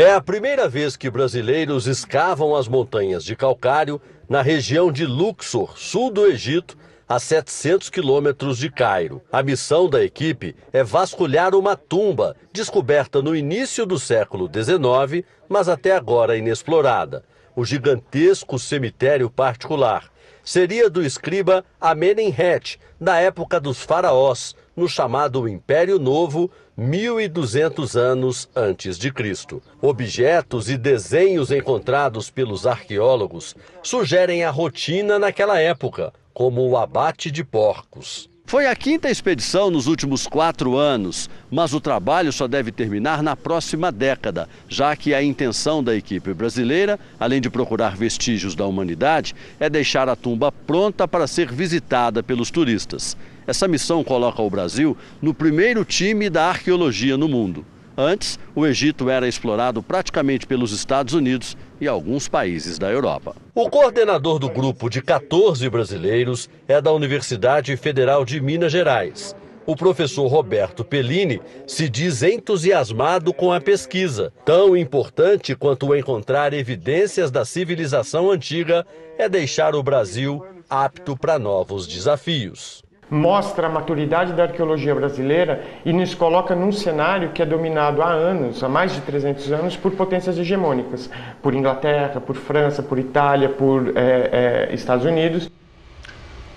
[0.00, 5.76] É a primeira vez que brasileiros escavam as montanhas de calcário na região de Luxor,
[5.76, 6.78] sul do Egito,
[7.08, 9.20] a 700 quilômetros de Cairo.
[9.32, 15.68] A missão da equipe é vasculhar uma tumba descoberta no início do século XIX, mas
[15.68, 17.24] até agora inexplorada.
[17.56, 20.04] O gigantesco cemitério particular.
[20.44, 26.48] Seria do escriba Amenemhet, na época dos faraós, no chamado Império Novo,
[26.78, 29.60] 1200 anos antes de Cristo.
[29.82, 37.42] Objetos e desenhos encontrados pelos arqueólogos sugerem a rotina naquela época, como o abate de
[37.42, 38.30] porcos.
[38.46, 43.36] Foi a quinta expedição nos últimos quatro anos, mas o trabalho só deve terminar na
[43.36, 49.34] próxima década, já que a intenção da equipe brasileira, além de procurar vestígios da humanidade,
[49.60, 53.18] é deixar a tumba pronta para ser visitada pelos turistas.
[53.48, 57.64] Essa missão coloca o Brasil no primeiro time da arqueologia no mundo.
[57.96, 63.34] Antes, o Egito era explorado praticamente pelos Estados Unidos e alguns países da Europa.
[63.54, 69.34] O coordenador do grupo de 14 brasileiros é da Universidade Federal de Minas Gerais.
[69.64, 74.30] O professor Roberto Pellini se diz entusiasmado com a pesquisa.
[74.44, 78.86] Tão importante quanto encontrar evidências da civilização antiga
[79.16, 85.92] é deixar o Brasil apto para novos desafios mostra a maturidade da arqueologia brasileira e
[85.92, 89.92] nos coloca num cenário que é dominado há anos, há mais de 300 anos, por
[89.92, 91.08] potências hegemônicas,
[91.42, 95.50] por Inglaterra, por França, por Itália, por é, é, Estados Unidos.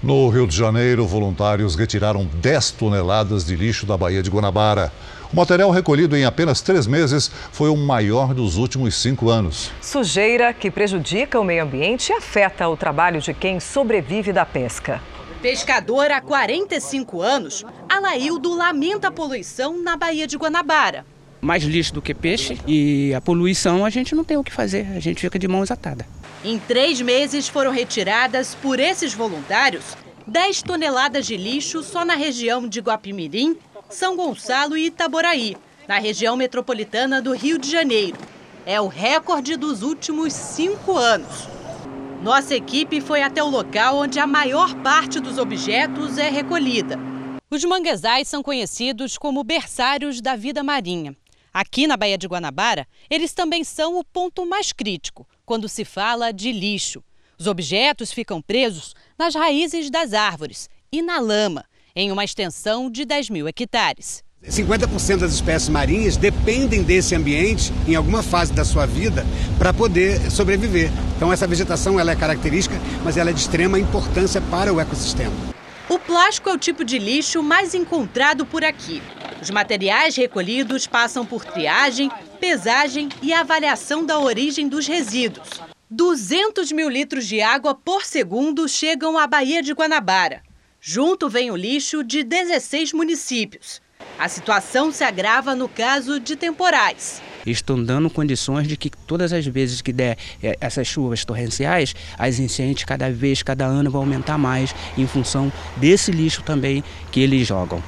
[0.04, 4.92] No Rio de Janeiro, voluntários retiraram 10 toneladas de lixo da Baía de Guanabara.
[5.32, 9.72] O material recolhido em apenas três meses foi o maior dos últimos cinco anos.
[9.80, 15.00] Sujeira que prejudica o meio ambiente e afeta o trabalho de quem sobrevive da pesca.
[15.42, 21.06] Pescador há 45 anos, Alaildo lamenta a poluição na Baía de Guanabara.
[21.42, 24.86] mais lixo do que peixe e a poluição a gente não tem o que fazer,
[24.96, 26.06] a gente fica de mãos atadas.
[26.46, 32.68] Em três meses foram retiradas por esses voluntários 10 toneladas de lixo só na região
[32.68, 33.58] de Guapimirim,
[33.90, 38.18] São Gonçalo e Itaboraí, na região metropolitana do Rio de Janeiro.
[38.64, 41.48] É o recorde dos últimos cinco anos.
[42.22, 47.00] Nossa equipe foi até o local onde a maior parte dos objetos é recolhida.
[47.50, 51.18] Os manguezais são conhecidos como berçários da vida marinha.
[51.52, 56.32] Aqui na Baía de Guanabara, eles também são o ponto mais crítico quando se fala
[56.32, 57.04] de lixo.
[57.40, 61.66] Os objetos ficam presos nas raízes das árvores e na lama,
[61.96, 64.24] em uma extensão de 10 mil hectares.
[64.50, 69.26] 50% das espécies marinhas dependem desse ambiente em alguma fase da sua vida
[69.58, 70.90] para poder sobreviver.
[71.16, 75.34] Então essa vegetação ela é característica, mas ela é de extrema importância para o ecossistema.
[75.88, 79.02] O plástico é o tipo de lixo mais encontrado por aqui.
[79.42, 85.50] Os materiais recolhidos passam por triagem, pesagem e avaliação da origem dos resíduos.
[85.90, 90.42] 200 mil litros de água por segundo chegam à Baía de Guanabara.
[90.80, 93.82] Junto vem o lixo de 16 municípios.
[94.20, 97.22] A situação se agrava no caso de temporais.
[97.46, 102.38] Estão dando condições de que todas as vezes que der é, essas chuvas torrenciais, as
[102.38, 107.48] enchentes cada vez, cada ano vão aumentar mais em função desse lixo também que eles
[107.48, 107.82] jogam.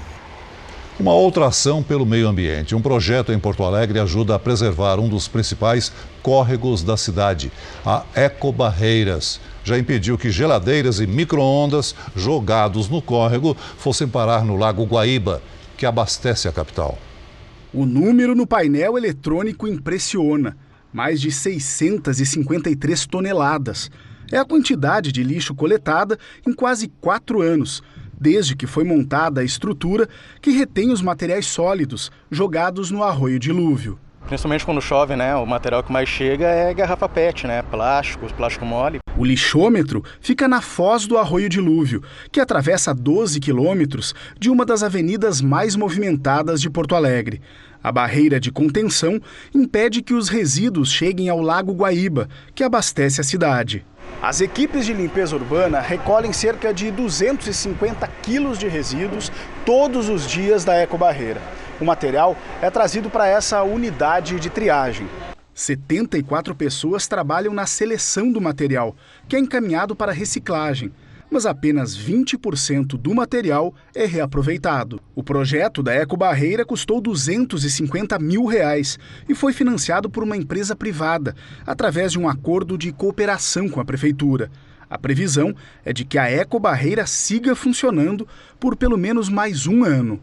[1.00, 2.76] Uma outra ação pelo meio ambiente.
[2.76, 5.92] Um projeto em Porto Alegre ajuda a preservar um dos principais
[6.22, 7.52] córregos da cidade,
[7.84, 9.40] a Ecobarreiras.
[9.64, 15.42] Já impediu que geladeiras e micro-ondas jogados no córrego fossem parar no Lago Guaíba,
[15.84, 16.98] que abastece a capital.
[17.74, 20.56] O número no painel eletrônico impressiona:
[20.94, 23.92] mais de 653 toneladas.
[24.32, 26.18] É a quantidade de lixo coletada
[26.48, 27.84] em quase quatro anos
[28.18, 30.08] desde que foi montada a estrutura
[30.42, 34.00] que retém os materiais sólidos jogados no arroio dilúvio.
[34.28, 35.36] Principalmente quando chove, né?
[35.36, 37.62] O material que mais chega é garrafa PET, né?
[37.62, 39.00] Plástico, plástico mole.
[39.18, 42.02] O lixômetro fica na foz do Arroio Dilúvio,
[42.32, 47.42] que atravessa 12 quilômetros de uma das avenidas mais movimentadas de Porto Alegre.
[47.84, 49.20] A barreira de contenção
[49.54, 53.86] impede que os resíduos cheguem ao Lago Guaíba, que abastece a cidade.
[54.22, 59.32] As equipes de limpeza urbana recolhem cerca de 250 quilos de resíduos
[59.66, 61.42] todos os dias da ecobarreira.
[61.80, 65.08] O material é trazido para essa unidade de triagem.
[65.54, 68.96] 74 pessoas trabalham na seleção do material,
[69.28, 70.92] que é encaminhado para reciclagem
[71.34, 75.02] mas apenas 20% do material é reaproveitado.
[75.16, 80.76] O projeto da Eco Barreira custou 250 mil reais e foi financiado por uma empresa
[80.76, 84.52] privada, através de um acordo de cooperação com a prefeitura.
[84.88, 88.28] A previsão é de que a Eco Barreira siga funcionando
[88.60, 90.22] por pelo menos mais um ano.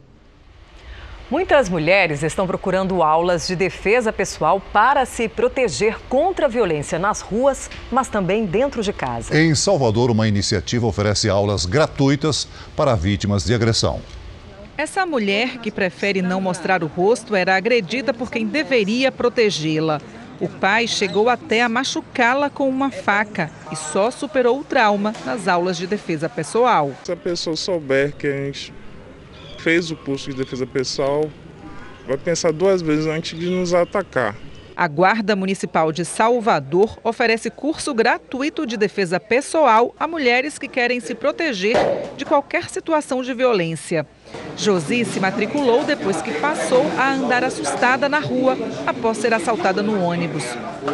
[1.31, 7.21] Muitas mulheres estão procurando aulas de defesa pessoal para se proteger contra a violência nas
[7.21, 9.39] ruas, mas também dentro de casa.
[9.39, 14.01] Em Salvador, uma iniciativa oferece aulas gratuitas para vítimas de agressão.
[14.77, 20.01] Essa mulher, que prefere não mostrar o rosto, era agredida por quem deveria protegê-la.
[20.41, 25.47] O pai chegou até a machucá-la com uma faca e só superou o trauma nas
[25.47, 26.91] aulas de defesa pessoal.
[27.05, 28.80] Se a pessoa souber que a gente
[29.61, 31.31] fez o curso de defesa pessoal
[32.07, 34.35] vai pensar duas vezes antes de nos atacar.
[34.77, 41.01] A Guarda Municipal de Salvador oferece curso gratuito de defesa pessoal a mulheres que querem
[41.01, 41.77] se proteger
[42.17, 44.07] de qualquer situação de violência.
[44.57, 50.03] Josi se matriculou depois que passou a andar assustada na rua após ser assaltada no
[50.05, 50.45] ônibus.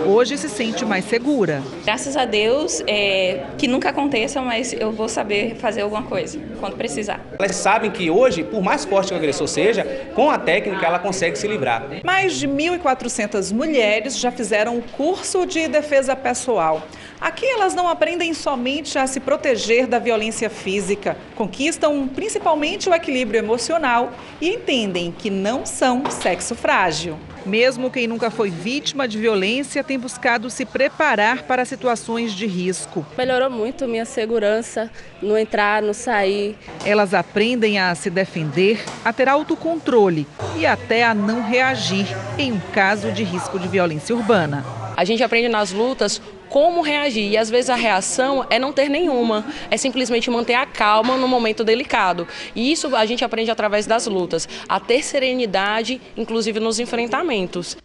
[0.07, 1.63] Hoje se sente mais segura.
[1.85, 6.77] Graças a Deus, é, que nunca aconteça, mas eu vou saber fazer alguma coisa quando
[6.77, 7.21] precisar.
[7.39, 9.85] Elas sabem que hoje, por mais forte que o agressor seja,
[10.15, 11.85] com a técnica ela consegue se livrar.
[12.05, 16.83] Mais de 1.400 mulheres já fizeram o curso de defesa pessoal.
[17.21, 23.26] Aqui elas não aprendem somente a se proteger da violência física, conquistam principalmente o equilíbrio
[23.35, 27.19] emocional e entendem que não são sexo frágil.
[27.47, 33.07] Mesmo quem nunca foi vítima de violência tem buscado se preparar para situações de risco.
[33.17, 34.91] Melhorou muito minha segurança
[35.23, 36.57] no entrar, no sair.
[36.85, 40.27] Elas aprendem a se defender, a ter autocontrole
[40.59, 42.07] e até a não reagir
[42.37, 44.65] em um caso de risco de violência urbana.
[44.97, 47.31] A gente aprende nas lutas como reagir.
[47.31, 51.29] E às vezes a reação é não ter nenhuma, é simplesmente manter a calma no
[51.29, 52.27] momento delicado.
[52.55, 57.77] E isso a gente aprende através das lutas, a ter serenidade, inclusive nos enfrentamentos.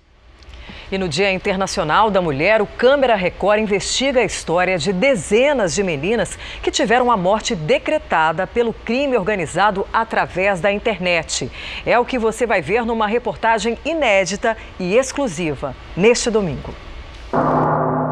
[0.92, 5.82] E no Dia Internacional da Mulher, o Câmara Record investiga a história de dezenas de
[5.84, 11.50] meninas que tiveram a morte decretada pelo crime organizado através da internet.
[11.86, 16.76] É o que você vai ver numa reportagem inédita e exclusiva neste domingo.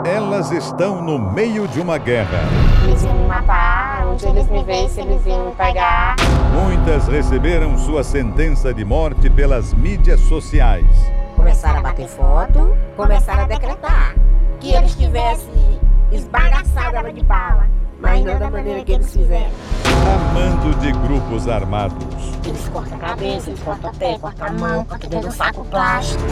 [0.05, 2.39] Elas estão no meio de uma guerra.
[2.83, 6.15] Eles iam me matar, onde eles me vissem, eles iam me pegar.
[6.53, 10.85] Muitas receberam sua sentença de morte pelas mídias sociais.
[11.35, 14.15] Começaram a bater foto, começaram a decretar
[14.59, 15.79] que eles tivessem
[16.11, 17.67] esbagaçado ela de bala,
[17.99, 19.51] mas não da maneira que eles fizeram.
[19.85, 21.97] Amando de grupos armados.
[22.45, 25.65] Eles cortam a cabeça, eles cortam a pé, cortam a mão, cortam dentro do saco
[25.65, 26.23] plástico.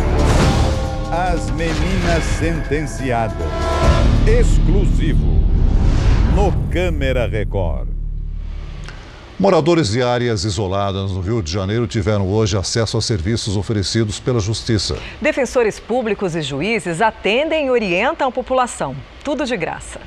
[1.10, 3.38] As meninas sentenciadas.
[4.28, 5.26] Exclusivo.
[6.36, 7.88] No Câmara Record.
[9.40, 14.42] Moradores de áreas isoladas no Rio de Janeiro tiveram hoje acesso a serviços oferecidos pela
[14.42, 14.98] Justiça.
[15.22, 18.94] Defensores públicos e juízes atendem e orientam a população.
[19.24, 20.02] Tudo de graça.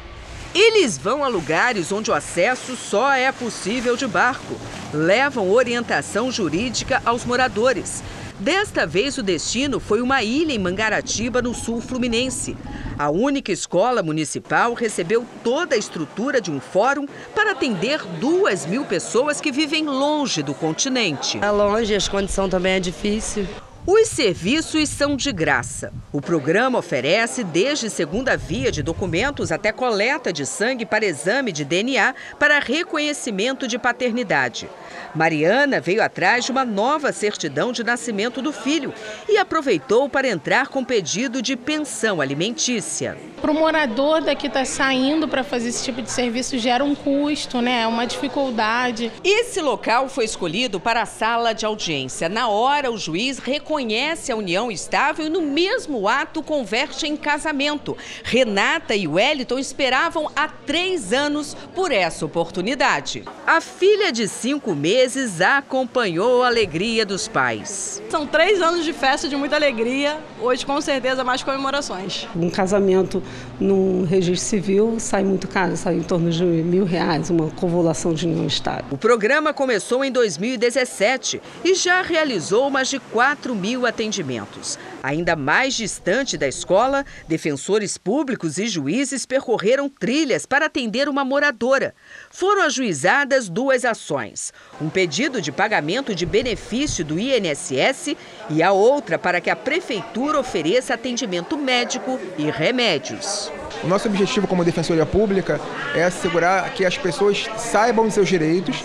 [0.55, 4.55] Eles vão a lugares onde o acesso só é possível de barco.
[4.93, 8.03] Levam orientação jurídica aos moradores.
[8.41, 12.57] Desta vez, o destino foi uma ilha em Mangaratiba, no sul fluminense.
[12.99, 18.87] A única escola municipal recebeu toda a estrutura de um fórum para atender duas mil
[18.87, 21.39] pessoas que vivem longe do continente.
[21.43, 23.47] É longe, as condições também é difícil.
[23.87, 25.91] Os serviços são de graça.
[26.13, 31.65] O programa oferece desde segunda via de documentos até coleta de sangue para exame de
[31.65, 34.69] DNA para reconhecimento de paternidade.
[35.15, 38.93] Mariana veio atrás de uma nova certidão de nascimento do filho
[39.27, 43.17] e aproveitou para entrar com pedido de pensão alimentícia.
[43.41, 46.95] Para o morador daqui estar tá saindo para fazer esse tipo de serviço gera um
[46.95, 47.83] custo, né?
[47.83, 49.11] É uma dificuldade.
[49.25, 52.29] Esse local foi escolhido para a sala de audiência.
[52.29, 53.39] Na hora, o juiz
[53.71, 57.97] reconhece a união estável e no mesmo ato converte em casamento.
[58.25, 63.23] Renata e Wellington esperavam há três anos por essa oportunidade.
[63.47, 68.03] A filha de cinco meses acompanhou a alegria dos pais.
[68.11, 70.19] São três anos de festa de muita alegria.
[70.41, 72.27] Hoje, com certeza, mais comemorações.
[72.35, 73.23] Um casamento
[73.61, 78.27] no registro civil sai muito caro, sai em torno de mil reais, uma convolução de
[78.27, 78.87] união estável.
[78.91, 84.79] O programa começou em 2017 e já realizou mais de 4 mil atendimentos.
[85.03, 91.95] Ainda mais distante da escola, defensores públicos e juízes percorreram trilhas para atender uma moradora.
[92.31, 98.17] Foram ajuizadas duas ações: um pedido de pagamento de benefício do INSS
[98.49, 103.53] e a outra para que a prefeitura ofereça atendimento médico e remédios.
[103.85, 105.61] O nosso objetivo como defensoria pública
[105.95, 108.83] é assegurar que as pessoas saibam os seus direitos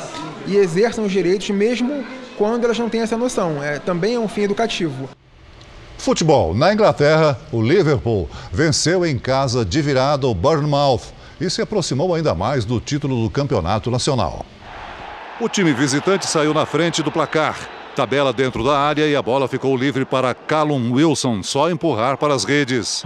[0.47, 2.05] e exerçam os direitos mesmo
[2.37, 3.63] quando elas não têm essa noção.
[3.63, 5.09] É, também é um fim educativo.
[5.97, 6.53] Futebol.
[6.53, 11.01] Na Inglaterra, o Liverpool venceu em casa de virada o Bournemouth
[11.39, 14.45] e se aproximou ainda mais do título do campeonato nacional.
[15.39, 17.57] O time visitante saiu na frente do placar.
[17.95, 22.33] Tabela dentro da área e a bola ficou livre para Callum Wilson só empurrar para
[22.33, 23.05] as redes.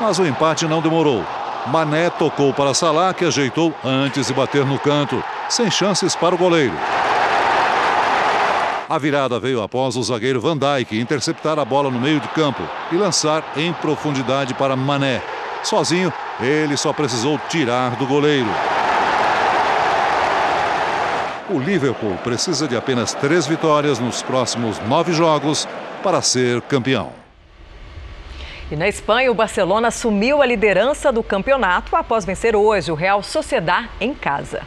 [0.00, 1.24] Mas o empate não demorou.
[1.66, 6.38] Mané tocou para Salah, que ajeitou antes de bater no canto, sem chances para o
[6.38, 6.74] goleiro.
[8.88, 12.62] A virada veio após o zagueiro Van Dijk interceptar a bola no meio de campo
[12.90, 15.22] e lançar em profundidade para Mané.
[15.62, 18.50] Sozinho, ele só precisou tirar do goleiro.
[21.48, 25.66] O Liverpool precisa de apenas três vitórias nos próximos nove jogos
[26.02, 27.12] para ser campeão.
[28.70, 33.22] E na Espanha, o Barcelona assumiu a liderança do campeonato após vencer hoje o Real
[33.22, 34.62] Sociedad em casa.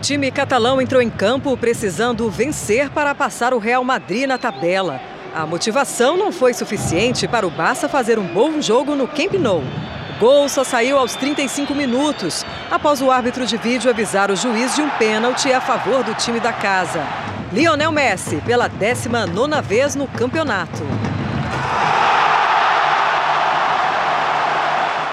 [0.00, 4.98] O time catalão entrou em campo precisando vencer para passar o Real Madrid na tabela.
[5.34, 9.58] A motivação não foi suficiente para o Barça fazer um bom jogo no Camp Nou.
[9.58, 14.74] O gol só saiu aos 35 minutos, após o árbitro de vídeo avisar o juiz
[14.74, 17.06] de um pênalti a favor do time da casa.
[17.52, 20.82] Lionel Messi, pela 19ª vez no campeonato.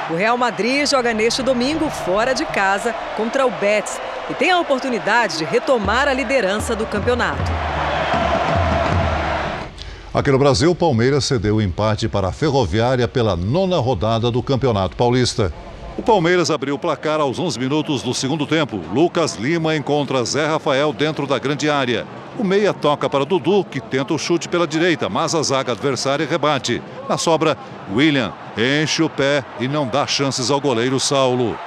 [0.09, 3.99] O Real Madrid joga neste domingo fora de casa contra o Betis
[4.29, 7.51] e tem a oportunidade de retomar a liderança do campeonato.
[10.13, 14.41] Aqui no Brasil, o Palmeiras cedeu o empate para a Ferroviária pela nona rodada do
[14.41, 15.53] Campeonato Paulista.
[15.97, 18.79] O Palmeiras abriu o placar aos 11 minutos do segundo tempo.
[18.93, 22.05] Lucas Lima encontra Zé Rafael dentro da grande área.
[22.37, 26.27] O meia toca para Dudu, que tenta o chute pela direita, mas a zaga adversária
[26.27, 26.81] rebate.
[27.09, 27.57] Na sobra,
[27.91, 31.57] William enche o pé e não dá chances ao goleiro Saulo.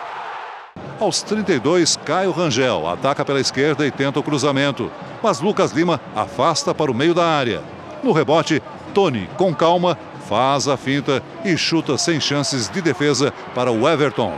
[1.01, 4.93] Aos 32, Caio Rangel ataca pela esquerda e tenta o cruzamento,
[5.23, 7.63] mas Lucas Lima afasta para o meio da área.
[8.03, 9.97] No rebote, Tony, com calma,
[10.29, 14.35] faz a finta e chuta sem chances de defesa para o Everton.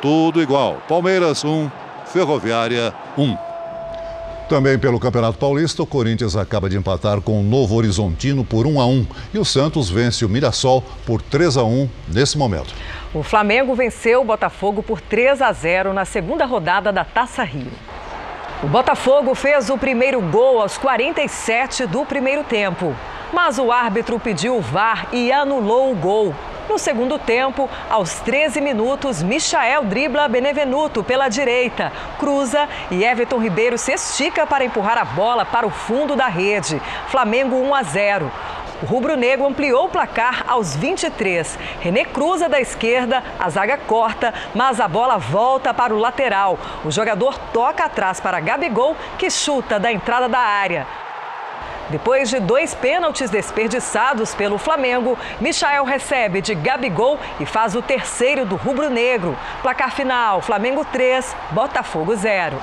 [0.00, 0.80] Tudo igual.
[0.88, 1.68] Palmeiras 1,
[2.06, 3.36] Ferroviária 1.
[4.48, 8.80] Também pelo Campeonato Paulista, o Corinthians acaba de empatar com o Novo Horizontino por 1
[8.80, 12.72] a 1 e o Santos vence o Mirassol por 3 a 1 nesse momento.
[13.14, 17.70] O Flamengo venceu o Botafogo por 3 a 0 na segunda rodada da Taça Rio.
[18.62, 22.96] O Botafogo fez o primeiro gol aos 47 do primeiro tempo.
[23.30, 26.34] Mas o árbitro pediu o VAR e anulou o gol.
[26.70, 33.76] No segundo tempo, aos 13 minutos, Michael dribla Benevenuto pela direita, cruza e Everton Ribeiro
[33.76, 36.80] se estica para empurrar a bola para o fundo da rede.
[37.08, 38.32] Flamengo 1 a 0.
[38.82, 41.56] O rubro-negro ampliou o placar aos 23.
[41.80, 46.58] René cruza da esquerda, a zaga corta, mas a bola volta para o lateral.
[46.84, 50.84] O jogador toca atrás para Gabigol, que chuta da entrada da área.
[51.90, 58.44] Depois de dois pênaltis desperdiçados pelo Flamengo, Michael recebe de Gabigol e faz o terceiro
[58.44, 59.36] do rubro-negro.
[59.62, 62.56] Placar final: Flamengo 3, Botafogo 0.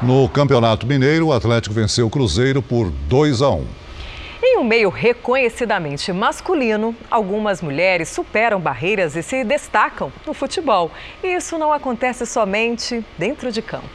[0.00, 3.79] No Campeonato Mineiro, o Atlético venceu o Cruzeiro por 2 a 1.
[4.42, 10.90] Em um meio reconhecidamente masculino, algumas mulheres superam barreiras e se destacam no futebol.
[11.22, 13.88] E isso não acontece somente dentro de campo.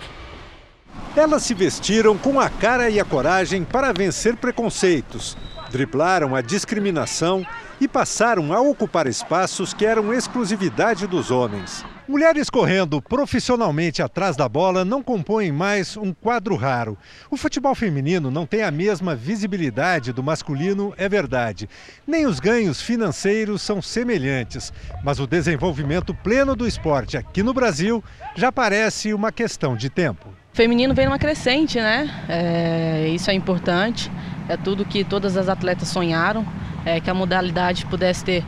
[1.16, 5.36] Elas se vestiram com a cara e a coragem para vencer preconceitos,
[5.76, 7.46] driblaram a discriminação
[7.82, 11.84] e passaram a ocupar espaços que eram exclusividade dos homens.
[12.08, 16.98] Mulheres correndo profissionalmente atrás da bola não compõem mais um quadro raro.
[17.30, 21.68] O futebol feminino não tem a mesma visibilidade do masculino, é verdade.
[22.08, 24.72] Nem os ganhos financeiros são semelhantes.
[25.04, 28.02] Mas o desenvolvimento pleno do esporte aqui no Brasil
[28.34, 30.30] já parece uma questão de tempo.
[30.54, 32.10] O feminino vem numa crescente, né?
[32.30, 34.10] É, isso é importante.
[34.48, 36.46] É tudo que todas as atletas sonharam,
[36.86, 38.44] é, que a modalidade pudesse ter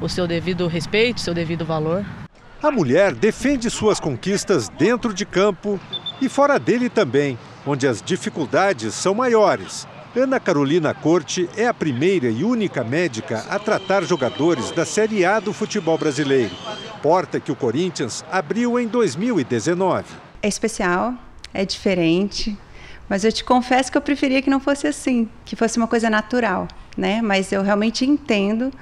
[0.00, 2.04] o seu devido respeito, seu devido valor.
[2.62, 5.80] A mulher defende suas conquistas dentro de campo
[6.20, 9.88] e fora dele também, onde as dificuldades são maiores.
[10.14, 15.38] Ana Carolina Corte é a primeira e única médica a tratar jogadores da Série A
[15.38, 16.50] do futebol brasileiro.
[17.00, 20.04] Porta que o Corinthians abriu em 2019.
[20.42, 21.14] É especial,
[21.54, 22.58] é diferente,
[23.10, 26.08] mas eu te confesso que eu preferia que não fosse assim, que fosse uma coisa
[26.08, 27.20] natural, né?
[27.20, 28.72] Mas eu realmente entendo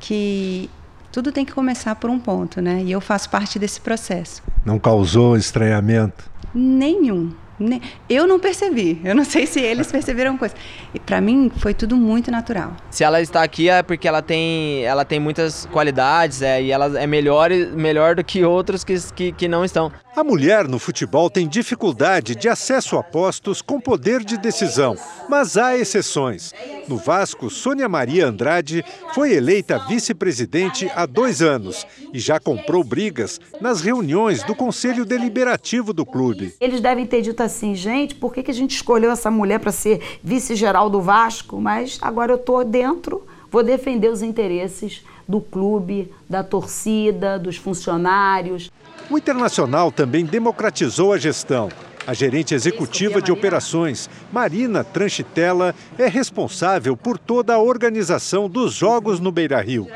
[0.00, 0.68] que
[1.12, 2.82] tudo tem que começar por um ponto, né?
[2.82, 4.42] E eu faço parte desse processo.
[4.66, 6.28] Não causou estranhamento?
[6.52, 7.32] Nenhum.
[8.08, 9.00] Eu não percebi.
[9.04, 10.54] Eu não sei se eles perceberam coisa.
[10.94, 12.76] E para mim foi tudo muito natural.
[12.90, 16.98] Se ela está aqui é porque ela tem, ela tem muitas qualidades é, e ela
[17.00, 19.92] é melhor, melhor do que outros que, que, que não estão.
[20.16, 24.96] A mulher no futebol tem dificuldade de acesso a postos com poder de decisão,
[25.28, 26.52] mas há exceções.
[26.88, 28.84] No Vasco, Sônia Maria Andrade
[29.14, 35.92] foi eleita vice-presidente há dois anos e já comprou brigas nas reuniões do Conselho Deliberativo
[35.92, 36.52] do clube.
[36.60, 39.72] Eles devem ter dito assim, gente, por que, que a gente escolheu essa mulher para
[39.72, 41.60] ser vice-geral do Vasco?
[41.60, 48.70] Mas agora eu estou dentro, vou defender os interesses do clube, da torcida, dos funcionários.
[49.10, 51.68] O Internacional também democratizou a gestão.
[52.06, 59.20] A gerente executiva de operações, Marina Tranchitella, é responsável por toda a organização dos jogos
[59.20, 59.86] no Beira Rio.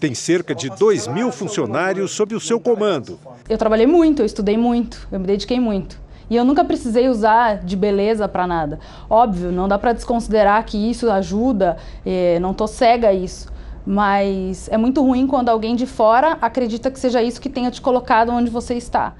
[0.00, 3.20] Tem cerca de 2 mil funcionários sob o seu comando.
[3.48, 5.96] Eu trabalhei muito, eu estudei muito, eu me dediquei muito.
[6.30, 8.78] E eu nunca precisei usar de beleza para nada.
[9.10, 11.76] Óbvio, não dá para desconsiderar que isso ajuda,
[12.06, 13.48] eh, não tô cega a isso.
[13.84, 17.80] Mas é muito ruim quando alguém de fora acredita que seja isso que tenha te
[17.80, 19.14] colocado onde você está.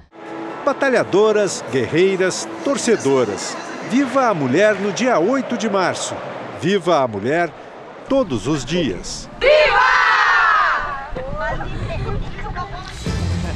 [0.65, 3.57] Batalhadoras, guerreiras, torcedoras.
[3.91, 6.15] Viva a mulher no dia 8 de março.
[6.61, 7.51] Viva a mulher
[8.09, 9.29] todos os dias.
[9.41, 9.90] Viva!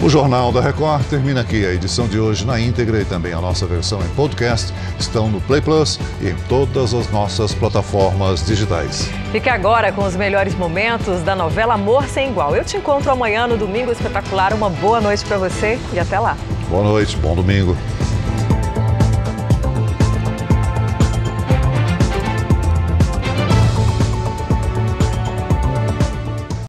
[0.05, 1.65] O Jornal da Record termina aqui.
[1.65, 5.41] A edição de hoje na íntegra e também a nossa versão em podcast estão no
[5.41, 9.09] Play Plus e em todas as nossas plataformas digitais.
[9.33, 12.55] Fique agora com os melhores momentos da novela Amor Sem Igual.
[12.55, 14.53] Eu te encontro amanhã no Domingo Espetacular.
[14.53, 16.37] Uma boa noite para você e até lá.
[16.69, 17.75] Boa noite, bom domingo.